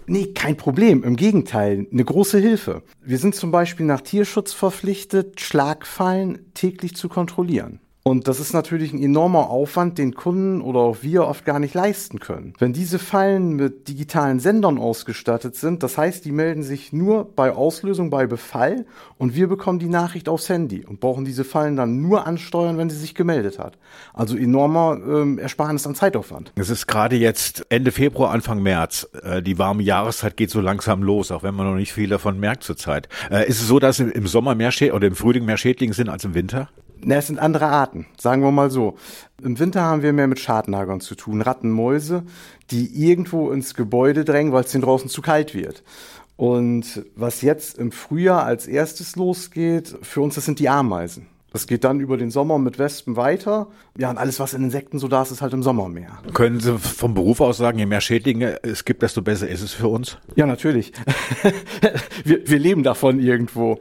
[0.05, 1.03] Nee, kein Problem.
[1.05, 2.83] Im Gegenteil, eine große Hilfe.
[3.01, 7.79] Wir sind zum Beispiel nach Tierschutz verpflichtet, Schlagfallen täglich zu kontrollieren.
[8.03, 11.73] Und das ist natürlich ein enormer Aufwand, den Kunden oder auch wir oft gar nicht
[11.73, 12.53] leisten können.
[12.57, 17.51] Wenn diese Fallen mit digitalen Sendern ausgestattet sind, das heißt, die melden sich nur bei
[17.51, 18.85] Auslösung, bei Befall
[19.17, 22.89] und wir bekommen die Nachricht aufs Handy und brauchen diese Fallen dann nur ansteuern, wenn
[22.89, 23.77] sie sich gemeldet hat.
[24.13, 26.53] Also enormer ähm, Ersparnis an Zeitaufwand.
[26.55, 29.09] Es ist gerade jetzt Ende Februar, Anfang März.
[29.23, 32.39] Äh, die warme Jahreszeit geht so langsam los, auch wenn man noch nicht viel davon
[32.39, 33.09] merkt zurzeit.
[33.29, 36.07] Äh, ist es so, dass im Sommer mehr Schäd oder im Frühling mehr Schädlinge sind
[36.07, 36.69] als im Winter?
[37.03, 38.97] Na, es sind andere Arten, sagen wir mal so.
[39.41, 42.23] Im Winter haben wir mehr mit Schadnagern zu tun, Ratten, Mäuse,
[42.71, 45.83] die irgendwo ins Gebäude drängen, weil es denen draußen zu kalt wird.
[46.35, 51.27] Und was jetzt im Frühjahr als erstes losgeht, für uns, das sind die Ameisen.
[51.51, 53.67] Das geht dann über den Sommer mit Wespen weiter.
[53.97, 56.19] Ja, und alles, was in Insekten so da ist, ist halt im Sommer mehr.
[56.33, 59.73] Können Sie vom Beruf aus sagen, je mehr Schädlinge es gibt, desto besser ist es
[59.73, 60.17] für uns?
[60.35, 60.93] Ja, natürlich.
[62.23, 63.79] wir, wir leben davon irgendwo.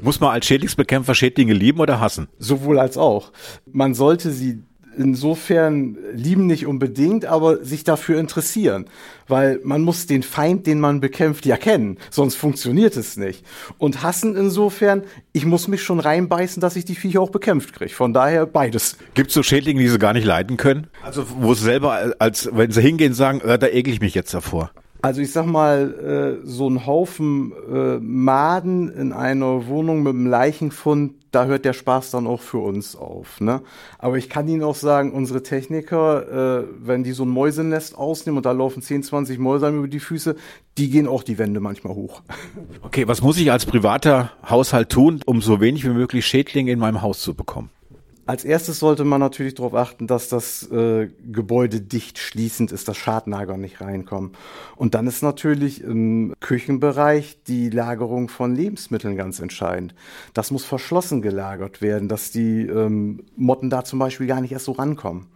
[0.00, 2.28] Muss man als Schädlingsbekämpfer Schädlinge lieben oder hassen?
[2.38, 3.32] Sowohl als auch.
[3.70, 4.62] Man sollte sie
[4.96, 8.86] insofern lieben nicht unbedingt, aber sich dafür interessieren.
[9.28, 11.98] Weil man muss den Feind, den man bekämpft, ja kennen.
[12.10, 13.44] Sonst funktioniert es nicht.
[13.78, 17.94] Und hassen insofern, ich muss mich schon reinbeißen, dass ich die Viecher auch bekämpft kriege.
[17.94, 18.96] Von daher beides.
[19.14, 20.88] Gibt es so Schädlinge, die sie gar nicht leiden können?
[21.02, 24.34] Also wo sie selber, als wenn sie hingehen, sagen, äh, da ekel ich mich jetzt
[24.34, 24.72] davor.
[25.00, 30.26] Also ich sag mal, äh, so ein Haufen äh, Maden in einer Wohnung mit einem
[30.26, 33.40] Leichenfund, da hört der Spaß dann auch für uns auf.
[33.40, 33.60] Ne?
[33.98, 38.38] Aber ich kann Ihnen auch sagen, unsere Techniker, äh, wenn die so ein Mäusenest ausnehmen
[38.38, 40.34] und da laufen 10, 20 Mäuse über die Füße,
[40.78, 42.22] die gehen auch die Wände manchmal hoch.
[42.82, 46.78] Okay, was muss ich als privater Haushalt tun, um so wenig wie möglich Schädlinge in
[46.78, 47.70] meinem Haus zu bekommen?
[48.28, 52.98] Als erstes sollte man natürlich darauf achten, dass das äh, Gebäude dicht schließend ist, dass
[52.98, 54.32] Schadnager nicht reinkommen.
[54.76, 59.94] Und dann ist natürlich im Küchenbereich die Lagerung von Lebensmitteln ganz entscheidend.
[60.34, 64.66] Das muss verschlossen gelagert werden, dass die ähm, Motten da zum Beispiel gar nicht erst
[64.66, 65.28] so rankommen.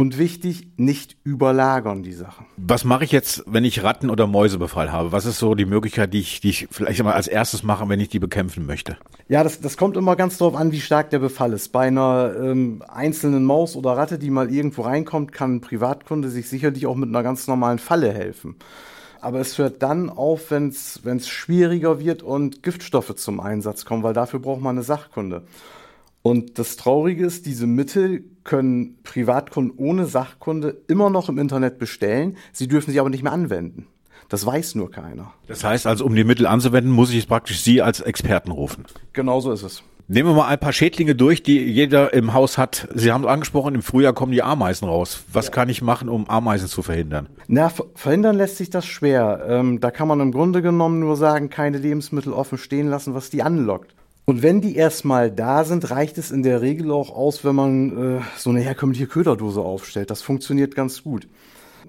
[0.00, 2.46] Und wichtig, nicht überlagern die Sachen.
[2.56, 5.12] Was mache ich jetzt, wenn ich Ratten- oder Mäusebefall habe?
[5.12, 8.00] Was ist so die Möglichkeit, die ich, die ich vielleicht mal als erstes mache, wenn
[8.00, 8.96] ich die bekämpfen möchte?
[9.28, 11.68] Ja, das, das kommt immer ganz darauf an, wie stark der Befall ist.
[11.68, 16.48] Bei einer ähm, einzelnen Maus oder Ratte, die mal irgendwo reinkommt, kann ein Privatkunde sich
[16.48, 18.56] sicherlich auch mit einer ganz normalen Falle helfen.
[19.20, 24.14] Aber es hört dann auf, wenn es schwieriger wird und Giftstoffe zum Einsatz kommen, weil
[24.14, 25.42] dafür braucht man eine Sachkunde.
[26.22, 32.36] Und das Traurige ist, diese Mittel können Privatkunden ohne Sachkunde immer noch im Internet bestellen.
[32.52, 33.86] Sie dürfen sie aber nicht mehr anwenden.
[34.28, 35.32] Das weiß nur keiner.
[35.46, 38.86] Das heißt also, um die Mittel anzuwenden, muss ich praktisch Sie als Experten rufen.
[39.12, 39.84] Genau so ist es.
[40.08, 42.88] Nehmen wir mal ein paar Schädlinge durch, die jeder im Haus hat.
[42.92, 45.22] Sie haben es angesprochen, im Frühjahr kommen die Ameisen raus.
[45.32, 45.52] Was ja.
[45.52, 47.28] kann ich machen, um Ameisen zu verhindern?
[47.46, 49.44] Na, verhindern lässt sich das schwer.
[49.48, 53.30] Ähm, da kann man im Grunde genommen nur sagen, keine Lebensmittel offen stehen lassen, was
[53.30, 53.94] die anlockt.
[54.26, 58.18] Und wenn die erstmal da sind, reicht es in der Regel auch aus, wenn man
[58.18, 60.10] äh, so eine herkömmliche Köderdose aufstellt.
[60.10, 61.26] Das funktioniert ganz gut.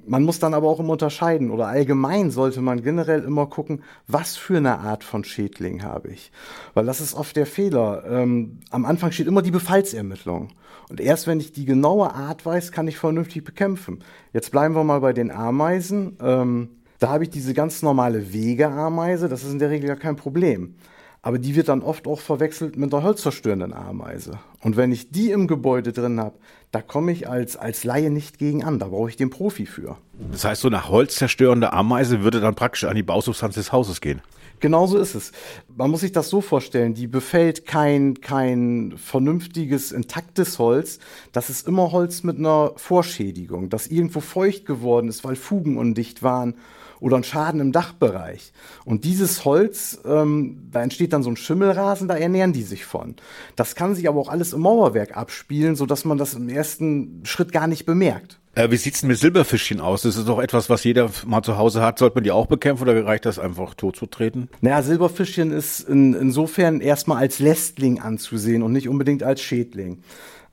[0.07, 4.35] Man muss dann aber auch immer unterscheiden oder allgemein sollte man generell immer gucken, was
[4.35, 6.31] für eine Art von Schädling habe ich.
[6.73, 8.03] Weil das ist oft der Fehler.
[8.09, 10.49] Ähm, am Anfang steht immer die Befallsermittlung.
[10.89, 14.03] Und erst wenn ich die genaue Art weiß, kann ich vernünftig bekämpfen.
[14.33, 16.17] Jetzt bleiben wir mal bei den Ameisen.
[16.19, 19.29] Ähm, da habe ich diese ganz normale Wegeameise.
[19.29, 20.75] Das ist in der Regel ja kein Problem
[21.23, 24.39] aber die wird dann oft auch verwechselt mit der holzzerstörenden Ameise.
[24.61, 26.37] Und wenn ich die im Gebäude drin habe,
[26.71, 29.97] da komme ich als, als Laie nicht gegen an, da brauche ich den Profi für.
[30.31, 34.21] Das heißt, so eine holzzerstörende Ameise würde dann praktisch an die Bausubstanz des Hauses gehen.
[34.61, 35.31] Genauso ist es.
[35.75, 40.99] Man muss sich das so vorstellen, die befällt kein, kein vernünftiges, intaktes Holz.
[41.31, 46.21] Das ist immer Holz mit einer Vorschädigung, das irgendwo feucht geworden ist, weil Fugen undicht
[46.21, 46.55] waren
[47.01, 48.53] oder ein Schaden im Dachbereich.
[48.85, 53.15] Und dieses Holz, ähm, da entsteht dann so ein Schimmelrasen, da ernähren die sich von.
[53.57, 57.51] Das kann sich aber auch alles im Mauerwerk abspielen, sodass man das im ersten Schritt
[57.51, 58.39] gar nicht bemerkt.
[58.53, 60.03] Äh, wie sieht's denn mit Silberfischchen aus?
[60.03, 61.97] Das ist doch etwas, was jeder mal zu Hause hat.
[61.97, 64.49] Sollte man die auch bekämpfen oder reicht das einfach tot zu treten?
[64.61, 70.03] Naja, Silberfischchen ist in, insofern erstmal als Lästling anzusehen und nicht unbedingt als Schädling.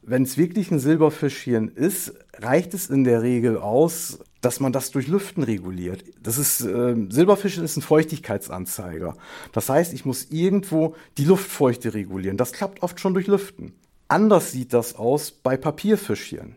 [0.02, 4.90] Wenn es wirklich ein Silberfischchen ist, reicht es in der Regel aus, dass man das
[4.90, 6.04] durch Lüften reguliert.
[6.22, 9.16] Das ist äh, Silberfischen ist ein Feuchtigkeitsanzeiger.
[9.52, 12.36] Das heißt, ich muss irgendwo die Luftfeuchte regulieren.
[12.36, 13.72] Das klappt oft schon durch Lüften.
[14.06, 16.56] Anders sieht das aus bei Papierfischchen.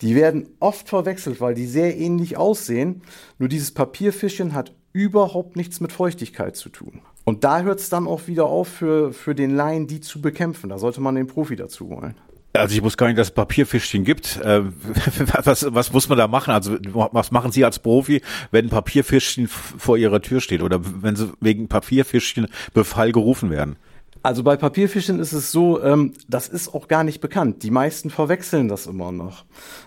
[0.00, 3.02] Die werden oft verwechselt, weil die sehr ähnlich aussehen.
[3.38, 7.02] Nur dieses Papierfischchen hat überhaupt nichts mit Feuchtigkeit zu tun.
[7.24, 10.70] Und da hört es dann auch wieder auf für, für den Laien, die zu bekämpfen.
[10.70, 12.16] Da sollte man den Profi dazu holen.
[12.58, 14.36] Also ich muss gar nicht, dass es Papierfischchen gibt.
[14.38, 14.62] Äh,
[15.44, 16.52] was, was muss man da machen?
[16.52, 21.16] Also was machen Sie als Profi, wenn ein Papierfischchen vor Ihrer Tür steht oder wenn
[21.16, 23.76] Sie wegen Papierfischchen Befall gerufen werden?
[24.22, 27.62] Also bei Papierfischen ist es so, ähm, das ist auch gar nicht bekannt.
[27.62, 29.44] Die meisten verwechseln das immer noch.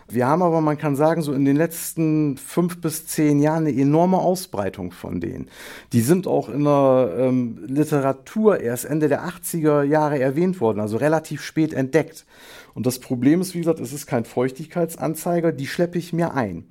[0.07, 3.77] Wir haben aber, man kann sagen, so in den letzten fünf bis zehn Jahren eine
[3.77, 5.49] enorme Ausbreitung von denen.
[5.91, 10.97] Die sind auch in der ähm, Literatur erst Ende der 80er Jahre erwähnt worden, also
[10.97, 12.25] relativ spät entdeckt.
[12.73, 16.65] Und das Problem ist, wie gesagt, es ist kein Feuchtigkeitsanzeiger, die schleppe ich mir ein.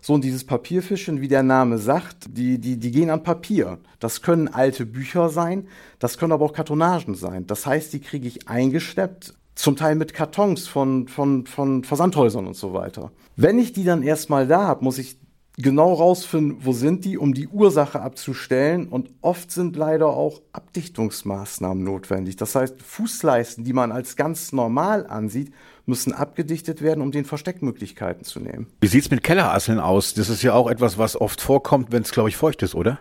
[0.00, 3.78] So, und dieses Papierfischen, wie der Name sagt, die, die, die gehen an Papier.
[3.98, 5.66] Das können alte Bücher sein,
[5.98, 7.46] das können aber auch Kartonagen sein.
[7.46, 12.56] Das heißt, die kriege ich eingeschleppt, zum Teil mit Kartons von, von, von Versandhäusern und
[12.56, 13.10] so weiter.
[13.36, 15.18] Wenn ich die dann erstmal da habe, muss ich
[15.56, 18.88] genau rausfinden, wo sind die, um die Ursache abzustellen.
[18.88, 22.36] Und oft sind leider auch Abdichtungsmaßnahmen notwendig.
[22.36, 25.52] Das heißt, Fußleisten, die man als ganz normal ansieht,
[25.86, 28.66] müssen abgedichtet werden, um den Versteckmöglichkeiten zu nehmen.
[28.80, 30.14] Wie sieht's mit Kellerasseln aus?
[30.14, 32.98] Das ist ja auch etwas, was oft vorkommt, wenn es, glaube ich, feucht ist, oder?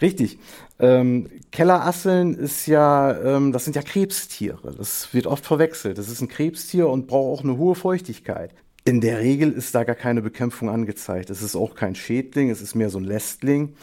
[0.00, 0.38] Richtig.
[0.78, 4.74] Ähm, Kellerasseln ist ja, ähm, das sind ja Krebstiere.
[4.76, 5.98] Das wird oft verwechselt.
[5.98, 8.54] Das ist ein Krebstier und braucht auch eine hohe Feuchtigkeit.
[8.90, 11.30] In der Regel ist da gar keine Bekämpfung angezeigt.
[11.30, 13.74] Es ist auch kein Schädling, es ist mehr so ein Lästling.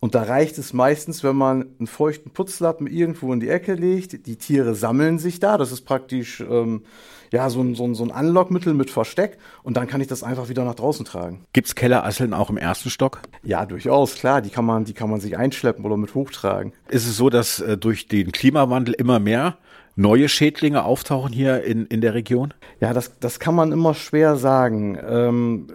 [0.00, 4.26] Und da reicht es meistens, wenn man einen feuchten Putzlappen irgendwo in die Ecke legt.
[4.26, 5.56] Die Tiere sammeln sich da.
[5.56, 6.82] Das ist praktisch ähm,
[7.30, 9.38] ja, so ein, so, ein, so ein Anlockmittel mit Versteck.
[9.62, 11.44] Und dann kann ich das einfach wieder nach draußen tragen.
[11.52, 13.20] Gibt's Kellerasseln auch im ersten Stock?
[13.44, 14.42] Ja, durchaus, klar.
[14.42, 16.72] Die kann man, die kann man sich einschleppen oder mit hochtragen.
[16.88, 19.58] Ist es so, dass äh, durch den Klimawandel immer mehr
[19.96, 22.54] neue Schädlinge auftauchen hier in, in der Region?
[22.80, 24.98] Ja, das, das kann man immer schwer sagen.
[25.04, 25.66] Ähm,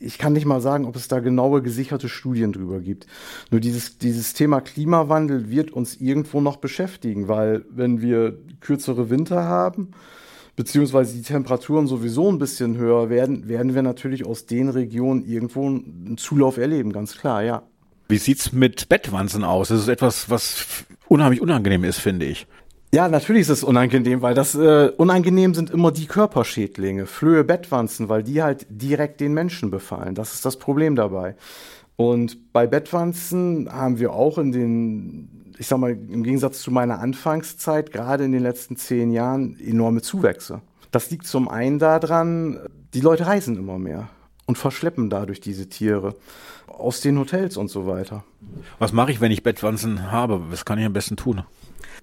[0.00, 3.06] ich kann nicht mal sagen, ob es da genaue gesicherte Studien drüber gibt.
[3.50, 9.44] Nur dieses, dieses Thema Klimawandel wird uns irgendwo noch beschäftigen, weil wenn wir kürzere Winter
[9.44, 9.92] haben,
[10.56, 15.66] beziehungsweise die Temperaturen sowieso ein bisschen höher werden, werden wir natürlich aus den Regionen irgendwo
[15.66, 17.62] einen Zulauf erleben, ganz klar, ja.
[18.08, 19.68] Wie sieht's mit Bettwanzen aus?
[19.68, 22.46] Das ist etwas, was unheimlich unangenehm ist, finde ich.
[22.94, 28.08] Ja, natürlich ist es unangenehm, weil das äh, unangenehm sind immer die Körperschädlinge, Flöhe, Bettwanzen,
[28.08, 30.14] weil die halt direkt den Menschen befallen.
[30.14, 31.34] Das ist das Problem dabei.
[31.96, 37.00] Und bei Bettwanzen haben wir auch in den, ich sag mal, im Gegensatz zu meiner
[37.00, 40.60] Anfangszeit, gerade in den letzten zehn Jahren, enorme Zuwächse.
[40.92, 42.60] Das liegt zum einen daran,
[42.94, 44.08] die Leute reisen immer mehr
[44.46, 46.14] und verschleppen dadurch diese Tiere
[46.68, 48.22] aus den Hotels und so weiter.
[48.78, 50.40] Was mache ich, wenn ich Bettwanzen habe?
[50.50, 51.42] Was kann ich am besten tun?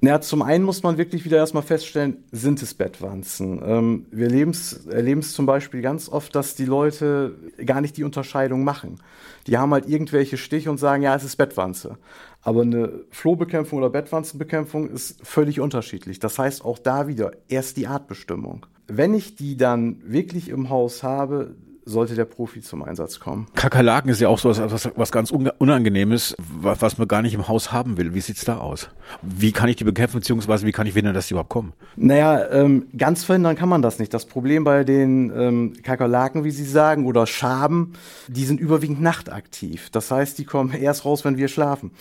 [0.03, 3.61] Naja, zum einen muss man wirklich wieder erstmal feststellen, sind es Bettwanzen?
[3.63, 8.63] Ähm, wir erleben es zum Beispiel ganz oft, dass die Leute gar nicht die Unterscheidung
[8.63, 8.99] machen.
[9.45, 11.99] Die haben halt irgendwelche Stiche und sagen, ja, es ist Bettwanze.
[12.41, 16.17] Aber eine Flohbekämpfung oder Bettwanzenbekämpfung ist völlig unterschiedlich.
[16.17, 18.65] Das heißt auch da wieder erst die Artbestimmung.
[18.87, 21.55] Wenn ich die dann wirklich im Haus habe,
[21.91, 23.47] sollte der Profi zum Einsatz kommen.
[23.53, 27.33] Kakerlaken ist ja auch so was, was, was ganz Unangenehmes, was, was man gar nicht
[27.33, 28.13] im Haus haben will.
[28.13, 28.89] Wie sieht's da aus?
[29.21, 31.73] Wie kann ich die bekämpfen, beziehungsweise wie kann ich verhindern, dass die überhaupt kommen?
[31.95, 34.13] Naja, ähm, ganz verhindern kann man das nicht.
[34.13, 37.93] Das Problem bei den ähm, Kakerlaken, wie Sie sagen, oder Schaben,
[38.27, 39.89] die sind überwiegend nachtaktiv.
[39.91, 41.91] Das heißt, die kommen erst raus, wenn wir schlafen.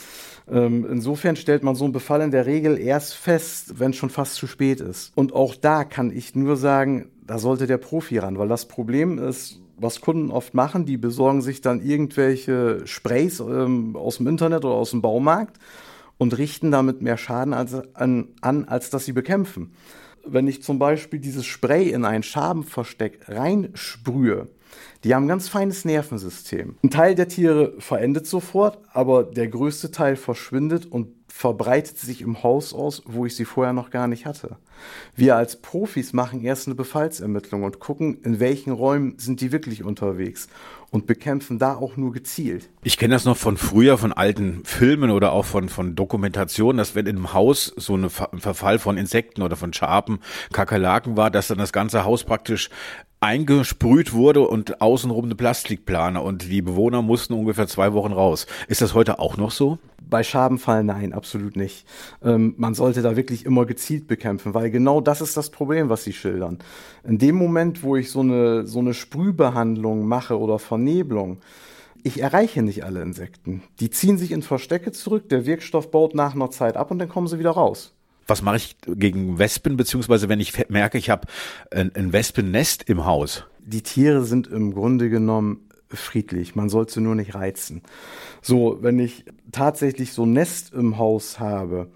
[0.50, 4.10] Ähm, insofern stellt man so einen Befall in der Regel erst fest, wenn es schon
[4.10, 5.12] fast zu spät ist.
[5.14, 9.16] Und auch da kann ich nur sagen, da sollte der Profi ran, weil das Problem
[9.16, 14.64] ist, was Kunden oft machen, die besorgen sich dann irgendwelche Sprays ähm, aus dem Internet
[14.64, 15.56] oder aus dem Baumarkt
[16.18, 19.74] und richten damit mehr Schaden als, an, an, als dass sie bekämpfen.
[20.26, 24.48] Wenn ich zum Beispiel dieses Spray in ein Schabenversteck reinsprühe,
[25.04, 26.78] die haben ein ganz feines Nervensystem.
[26.82, 32.42] Ein Teil der Tiere verendet sofort, aber der größte Teil verschwindet und verbreitet sich im
[32.42, 34.56] Haus aus, wo ich sie vorher noch gar nicht hatte.
[35.14, 39.84] Wir als Profis machen erst eine Befallsermittlung und gucken, in welchen Räumen sind die wirklich
[39.84, 40.48] unterwegs
[40.90, 42.68] und bekämpfen da auch nur gezielt.
[42.82, 46.94] Ich kenne das noch von früher, von alten Filmen oder auch von, von Dokumentationen, dass
[46.94, 50.18] wenn in einem Haus so ein Verfall von Insekten oder von Schaben,
[50.52, 52.70] Kakerlaken war, dass dann das ganze Haus praktisch
[53.20, 58.46] eingesprüht wurde und außenrum eine Plastikplane und die Bewohner mussten ungefähr zwei Wochen raus.
[58.66, 59.78] Ist das heute auch noch so?
[60.08, 61.86] Bei Schabenfall nein, absolut nicht.
[62.24, 66.02] Ähm, man sollte da wirklich immer gezielt bekämpfen, weil genau das ist das Problem, was
[66.02, 66.58] Sie schildern.
[67.04, 71.38] In dem Moment, wo ich so eine, so eine Sprühbehandlung mache oder Vernebelung,
[72.02, 73.62] ich erreiche nicht alle Insekten.
[73.80, 77.10] Die ziehen sich in Verstecke zurück, der Wirkstoff baut nach einer Zeit ab und dann
[77.10, 77.94] kommen sie wieder raus.
[78.30, 81.26] Was mache ich gegen Wespen, beziehungsweise wenn ich merke, ich habe
[81.72, 83.44] ein, ein Wespennest im Haus?
[83.58, 86.54] Die Tiere sind im Grunde genommen friedlich.
[86.54, 87.82] Man soll sie nur nicht reizen.
[88.40, 91.90] So, wenn ich tatsächlich so ein Nest im Haus habe,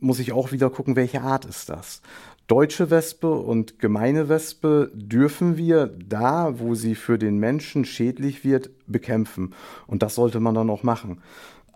[0.00, 2.00] muss ich auch wieder gucken, welche Art ist das.
[2.46, 8.70] Deutsche Wespe und gemeine Wespe dürfen wir da, wo sie für den Menschen schädlich wird,
[8.86, 9.54] bekämpfen.
[9.86, 11.22] Und das sollte man dann auch machen.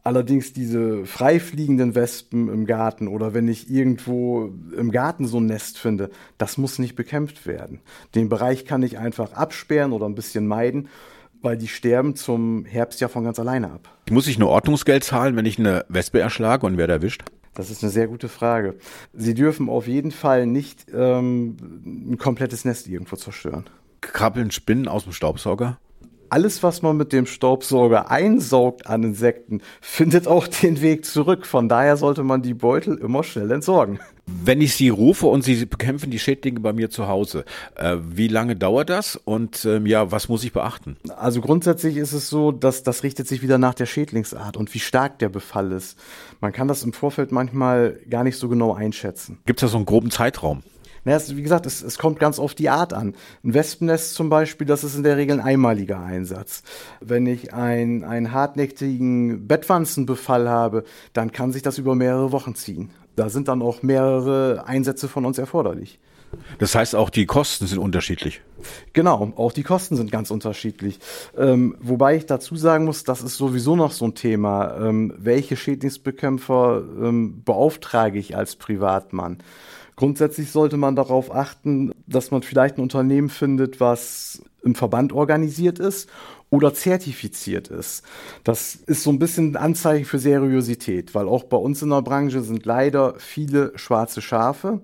[0.09, 5.77] Allerdings diese freifliegenden Wespen im Garten oder wenn ich irgendwo im Garten so ein Nest
[5.77, 7.81] finde, das muss nicht bekämpft werden.
[8.15, 10.89] Den Bereich kann ich einfach absperren oder ein bisschen meiden
[11.43, 13.97] weil die sterben zum Herbst ja von ganz alleine ab.
[14.11, 17.23] Muss ich nur Ordnungsgeld zahlen, wenn ich eine Wespe erschlage und wer erwischt?
[17.55, 18.77] Das ist eine sehr gute Frage.
[19.13, 23.67] Sie dürfen auf jeden Fall nicht ähm, ein komplettes Nest irgendwo zerstören.
[24.01, 25.79] Krabbeln Spinnen aus dem Staubsauger?
[26.31, 31.47] Alles, was man mit dem Staubsauger einsaugt an Insekten, findet auch den Weg zurück.
[31.47, 33.99] Von daher sollte man die Beutel immer schnell entsorgen.
[34.27, 37.45] Wenn ich Sie rufe und Sie bekämpfen die Schädlinge bei mir zu Hause,
[37.77, 40.99] äh, wie lange dauert das und ähm, ja, was muss ich beachten?
[41.17, 44.81] Also grundsätzlich ist es so, dass das richtet sich wieder nach der Schädlingsart und wie
[44.81, 45.99] stark der Befall ist.
[46.43, 49.39] Man kann das im Vorfeld manchmal gar nicht so genau einschätzen.
[49.47, 50.63] Gibt es da so einen groben Zeitraum?
[51.05, 53.15] Naja, wie gesagt, es, es kommt ganz auf die Art an.
[53.45, 56.63] Ein Wespennest zum Beispiel, das ist in der Regel ein einmaliger Einsatz.
[57.01, 62.91] Wenn ich ein, einen hartnäckigen Bettwanzenbefall habe, dann kann sich das über mehrere Wochen ziehen.
[63.17, 65.99] Da sind dann auch mehrere Einsätze von uns erforderlich.
[66.59, 68.43] Das heißt, auch die Kosten sind unterschiedlich.
[68.93, 70.99] Genau, auch die Kosten sind ganz unterschiedlich.
[71.37, 74.77] Ähm, wobei ich dazu sagen muss, das ist sowieso noch so ein Thema.
[74.79, 79.39] Ähm, welche Schädlingsbekämpfer ähm, beauftrage ich als Privatmann?
[79.99, 85.81] Grundsätzlich sollte man darauf achten, dass man vielleicht ein Unternehmen findet, was im Verband organisiert
[85.81, 86.09] ist
[86.51, 88.05] oder zertifiziert ist.
[88.45, 92.03] Das ist so ein bisschen ein Anzeichen für Seriosität, weil auch bei uns in der
[92.03, 94.81] Branche sind leider viele schwarze Schafe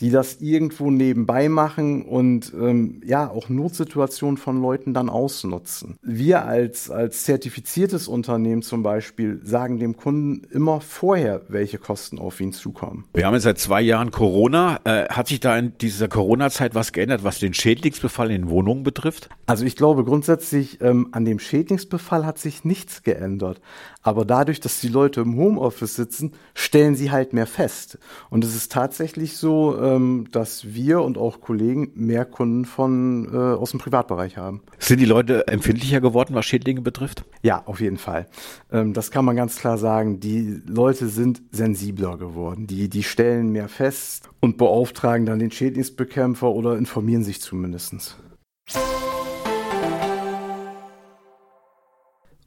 [0.00, 5.96] die das irgendwo nebenbei machen und ähm, ja auch Notsituationen von Leuten dann ausnutzen.
[6.02, 12.40] Wir als, als zertifiziertes Unternehmen zum Beispiel sagen dem Kunden immer vorher, welche Kosten auf
[12.40, 13.04] ihn zukommen.
[13.14, 14.80] Wir haben jetzt seit zwei Jahren Corona.
[14.84, 19.28] Äh, hat sich da in dieser Corona-Zeit was geändert, was den Schädlingsbefall in Wohnungen betrifft?
[19.46, 23.60] Also ich glaube grundsätzlich ähm, an dem Schädlingsbefall hat sich nichts geändert.
[24.04, 27.98] Aber dadurch, dass die Leute im Homeoffice sitzen, stellen sie halt mehr fest.
[28.28, 33.36] Und es ist tatsächlich so, ähm, dass wir und auch Kollegen mehr Kunden von äh,
[33.36, 34.62] aus dem Privatbereich haben.
[34.78, 37.24] Sind die Leute empfindlicher geworden, was Schädlinge betrifft?
[37.42, 38.26] Ja, auf jeden Fall.
[38.70, 40.20] Ähm, das kann man ganz klar sagen.
[40.20, 42.66] Die Leute sind sensibler geworden.
[42.66, 48.18] Die, die stellen mehr fest und beauftragen dann den Schädlingsbekämpfer oder informieren sich zumindestens.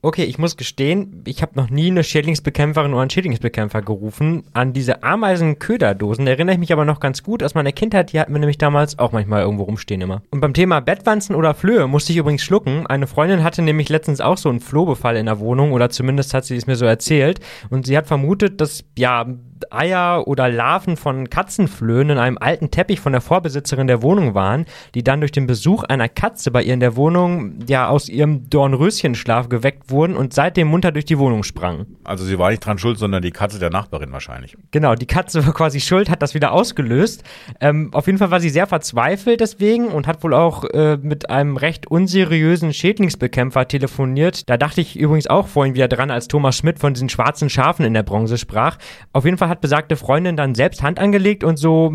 [0.03, 4.43] Okay, ich muss gestehen, ich habe noch nie eine Schädlingsbekämpferin oder einen Schädlingsbekämpfer gerufen.
[4.53, 8.13] An diese Ameisenköderdosen erinnere ich mich aber noch ganz gut aus meiner Kindheit.
[8.13, 10.21] Die hatten wir nämlich damals auch manchmal irgendwo rumstehen immer.
[10.29, 12.85] Und beim Thema Bettwanzen oder Flöhe musste ich übrigens schlucken.
[12.85, 16.45] Eine Freundin hatte nämlich letztens auch so einen Flohbefall in der Wohnung oder zumindest hat
[16.45, 17.39] sie es mir so erzählt.
[17.71, 19.25] Und sie hat vermutet, dass ja
[19.71, 24.65] Eier oder Larven von Katzenflöhen in einem alten Teppich von der Vorbesitzerin der Wohnung waren,
[24.95, 28.49] die dann durch den Besuch einer Katze bei ihr in der Wohnung ja aus ihrem
[28.49, 31.97] Dornröschenschlaf geweckt wurden und seitdem munter durch die Wohnung sprangen.
[32.03, 34.55] Also sie war nicht dran schuld, sondern die Katze der Nachbarin wahrscheinlich.
[34.71, 37.23] Genau, die Katze war quasi schuld, hat das wieder ausgelöst.
[37.59, 41.29] Ähm, auf jeden Fall war sie sehr verzweifelt deswegen und hat wohl auch äh, mit
[41.29, 44.49] einem recht unseriösen Schädlingsbekämpfer telefoniert.
[44.49, 47.85] Da dachte ich übrigens auch vorhin wieder dran, als Thomas Schmidt von diesen schwarzen Schafen
[47.85, 48.77] in der Bronze sprach.
[49.13, 51.91] Auf jeden Fall hat besagte Freundin dann selbst Hand angelegt und so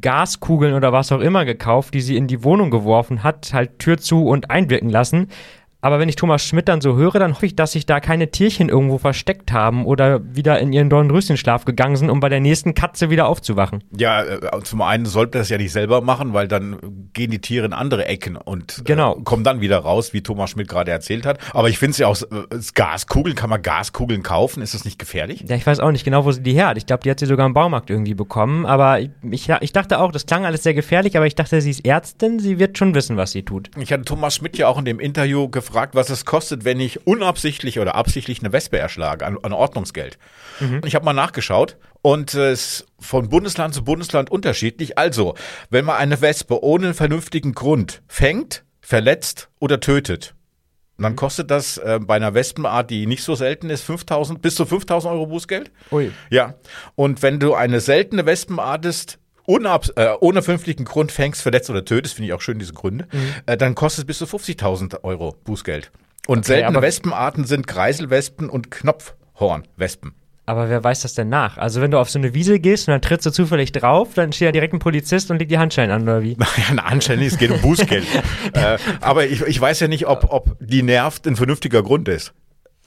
[0.00, 3.98] Gaskugeln oder was auch immer gekauft, die sie in die Wohnung geworfen hat, halt Tür
[3.98, 5.28] zu und einwirken lassen.
[5.82, 8.30] Aber wenn ich Thomas Schmidt dann so höre, dann hoffe ich, dass sich da keine
[8.30, 12.74] Tierchen irgendwo versteckt haben oder wieder in ihren Dornröschenschlaf gegangen sind, um bei der nächsten
[12.74, 13.82] Katze wieder aufzuwachen.
[13.96, 16.78] Ja, äh, zum einen sollte das ja nicht selber machen, weil dann
[17.12, 19.16] gehen die Tiere in andere Ecken und genau.
[19.16, 21.38] äh, kommen dann wieder raus, wie Thomas Schmidt gerade erzählt hat.
[21.54, 24.62] Aber ich finde es ja auch, äh, Gaskugeln, kann man Gaskugeln kaufen?
[24.62, 25.44] Ist das nicht gefährlich?
[25.48, 26.76] Ja, ich weiß auch nicht genau, wo sie die her hat.
[26.76, 28.66] Ich glaube, die hat sie sogar im Baumarkt irgendwie bekommen.
[28.66, 31.70] Aber ich, ich, ich dachte auch, das klang alles sehr gefährlich, aber ich dachte, sie
[31.70, 33.70] ist Ärztin, sie wird schon wissen, was sie tut.
[33.78, 37.06] Ich hatte Thomas Schmidt ja auch in dem Interview gefragt, was es kostet, wenn ich
[37.06, 40.18] unabsichtlich oder absichtlich eine Wespe erschlage an, an Ordnungsgeld.
[40.60, 40.82] Mhm.
[40.84, 44.98] Ich habe mal nachgeschaut und es ist von Bundesland zu Bundesland unterschiedlich.
[44.98, 45.34] Also,
[45.70, 50.34] wenn man eine Wespe ohne einen vernünftigen Grund fängt, verletzt oder tötet,
[50.98, 54.66] dann kostet das äh, bei einer Wespenart, die nicht so selten ist, 5000 bis zu
[54.66, 55.70] 5000 Euro Bußgeld.
[55.90, 56.12] Ui.
[56.28, 56.54] Ja.
[56.94, 61.84] Und wenn du eine seltene Wespenart ist, unab, äh, ohne vernünftigen Grund fängst, verletzt oder
[61.84, 63.18] tötest, finde ich auch schön diese Gründe, Mhm.
[63.46, 65.90] äh, dann kostet es bis zu 50.000 Euro Bußgeld.
[66.26, 70.12] Und Okay, seltene Wespenarten sind Kreiselwespen und Knopfhornwespen.
[70.46, 71.58] Aber wer weiß das denn nach?
[71.58, 74.32] Also wenn du auf so eine Wiese gehst und dann trittst du zufällig drauf, dann
[74.32, 76.36] steht da direkt ein Polizist und legt die Handschellen an, oder wie?
[76.56, 78.04] Ja, eine anständig, es geht um Bußgeld.
[78.54, 82.32] äh, aber ich, ich weiß ja nicht, ob, ob die nervt ein vernünftiger Grund ist.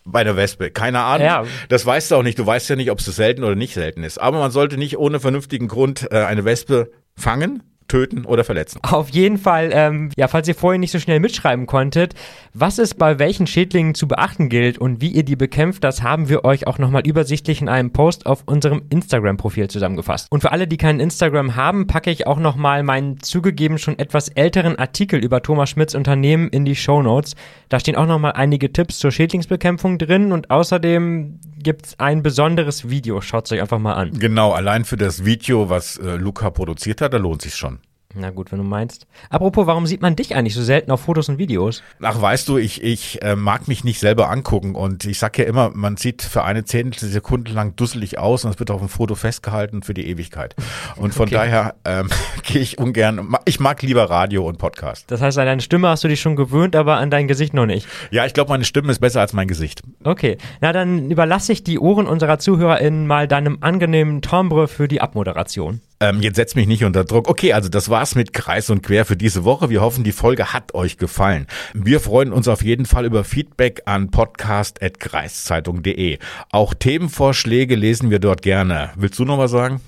[0.06, 0.70] Bei der Wespe.
[0.72, 1.26] Keine Ahnung.
[1.26, 1.44] Ja.
[1.70, 2.38] Das weißt du auch nicht.
[2.38, 4.18] Du weißt ja nicht, ob es selten oder nicht selten ist.
[4.18, 8.80] Aber man sollte nicht ohne vernünftigen Grund äh, eine Wespe fangen, töten oder verletzen.
[8.84, 12.14] Auf jeden Fall, ähm, ja, falls ihr vorhin nicht so schnell mitschreiben konntet,
[12.54, 16.30] was es bei welchen Schädlingen zu beachten gilt und wie ihr die bekämpft, das haben
[16.30, 20.28] wir euch auch nochmal übersichtlich in einem Post auf unserem Instagram-Profil zusammengefasst.
[20.32, 24.30] Und für alle, die keinen Instagram haben, packe ich auch nochmal meinen zugegeben schon etwas
[24.30, 27.36] älteren Artikel über Thomas Schmidts Unternehmen in die Show Notes.
[27.70, 33.22] Da stehen auch nochmal einige Tipps zur Schädlingsbekämpfung drin und außerdem gibt's ein besonderes Video.
[33.22, 34.12] Schaut's euch einfach mal an.
[34.20, 37.80] Genau, allein für das Video, was äh, Luca produziert hat, da lohnt sich schon.
[38.16, 39.08] Na gut, wenn du meinst.
[39.30, 41.82] Apropos, warum sieht man dich eigentlich so selten auf Fotos und Videos?
[42.02, 45.46] Ach, weißt du, ich, ich äh, mag mich nicht selber angucken und ich sag ja
[45.46, 48.90] immer, man sieht für eine Zehntel Sekunde lang dusselig aus und es wird auf dem
[48.90, 50.56] Foto festgehalten für die Ewigkeit.
[50.96, 51.36] Und von Okay.
[51.36, 52.10] daher ähm,
[52.44, 55.10] gehe ich ungern, ich mag lieber Radio und Podcast.
[55.10, 57.66] Das heißt, an deine Stimme hast du dich schon gewöhnt, aber an dein Gesicht noch
[57.66, 57.88] nicht.
[58.12, 59.82] Ja, ich glaube, meine Stimme ist besser als mein Gesicht.
[60.04, 65.02] Okay, na dann überlasse ich die Ohren unserer ZuhörerInnen mal deinem angenehmen Timbre für die
[65.02, 65.82] Abmoderation.
[66.04, 67.30] Ähm, jetzt setz mich nicht unter Druck.
[67.30, 69.70] Okay, also das war's mit Kreis und Quer für diese Woche.
[69.70, 71.48] Wir hoffen, die Folge hat euch gefallen.
[71.74, 76.20] Wir freuen uns auf jeden Fall über Feedback an podcast.kreiszeitung.de.
[76.52, 78.90] Auch Themenvorschläge lesen wir dort gerne.
[78.98, 79.80] Willst du noch was sagen?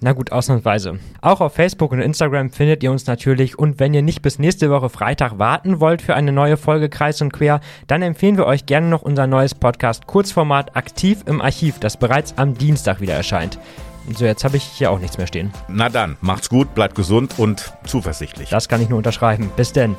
[0.00, 0.98] Na gut, ausnahmsweise.
[1.20, 4.70] Auch auf Facebook und Instagram findet ihr uns natürlich und wenn ihr nicht bis nächste
[4.70, 8.66] Woche Freitag warten wollt für eine neue Folge Kreis und Quer, dann empfehlen wir euch
[8.66, 13.56] gerne noch unser neues Podcast Kurzformat aktiv im Archiv, das bereits am Dienstag wieder erscheint.
[14.16, 15.52] So, jetzt habe ich hier auch nichts mehr stehen.
[15.68, 18.50] Na dann, macht's gut, bleibt gesund und zuversichtlich.
[18.50, 19.50] Das kann ich nur unterschreiben.
[19.56, 19.96] Bis denn.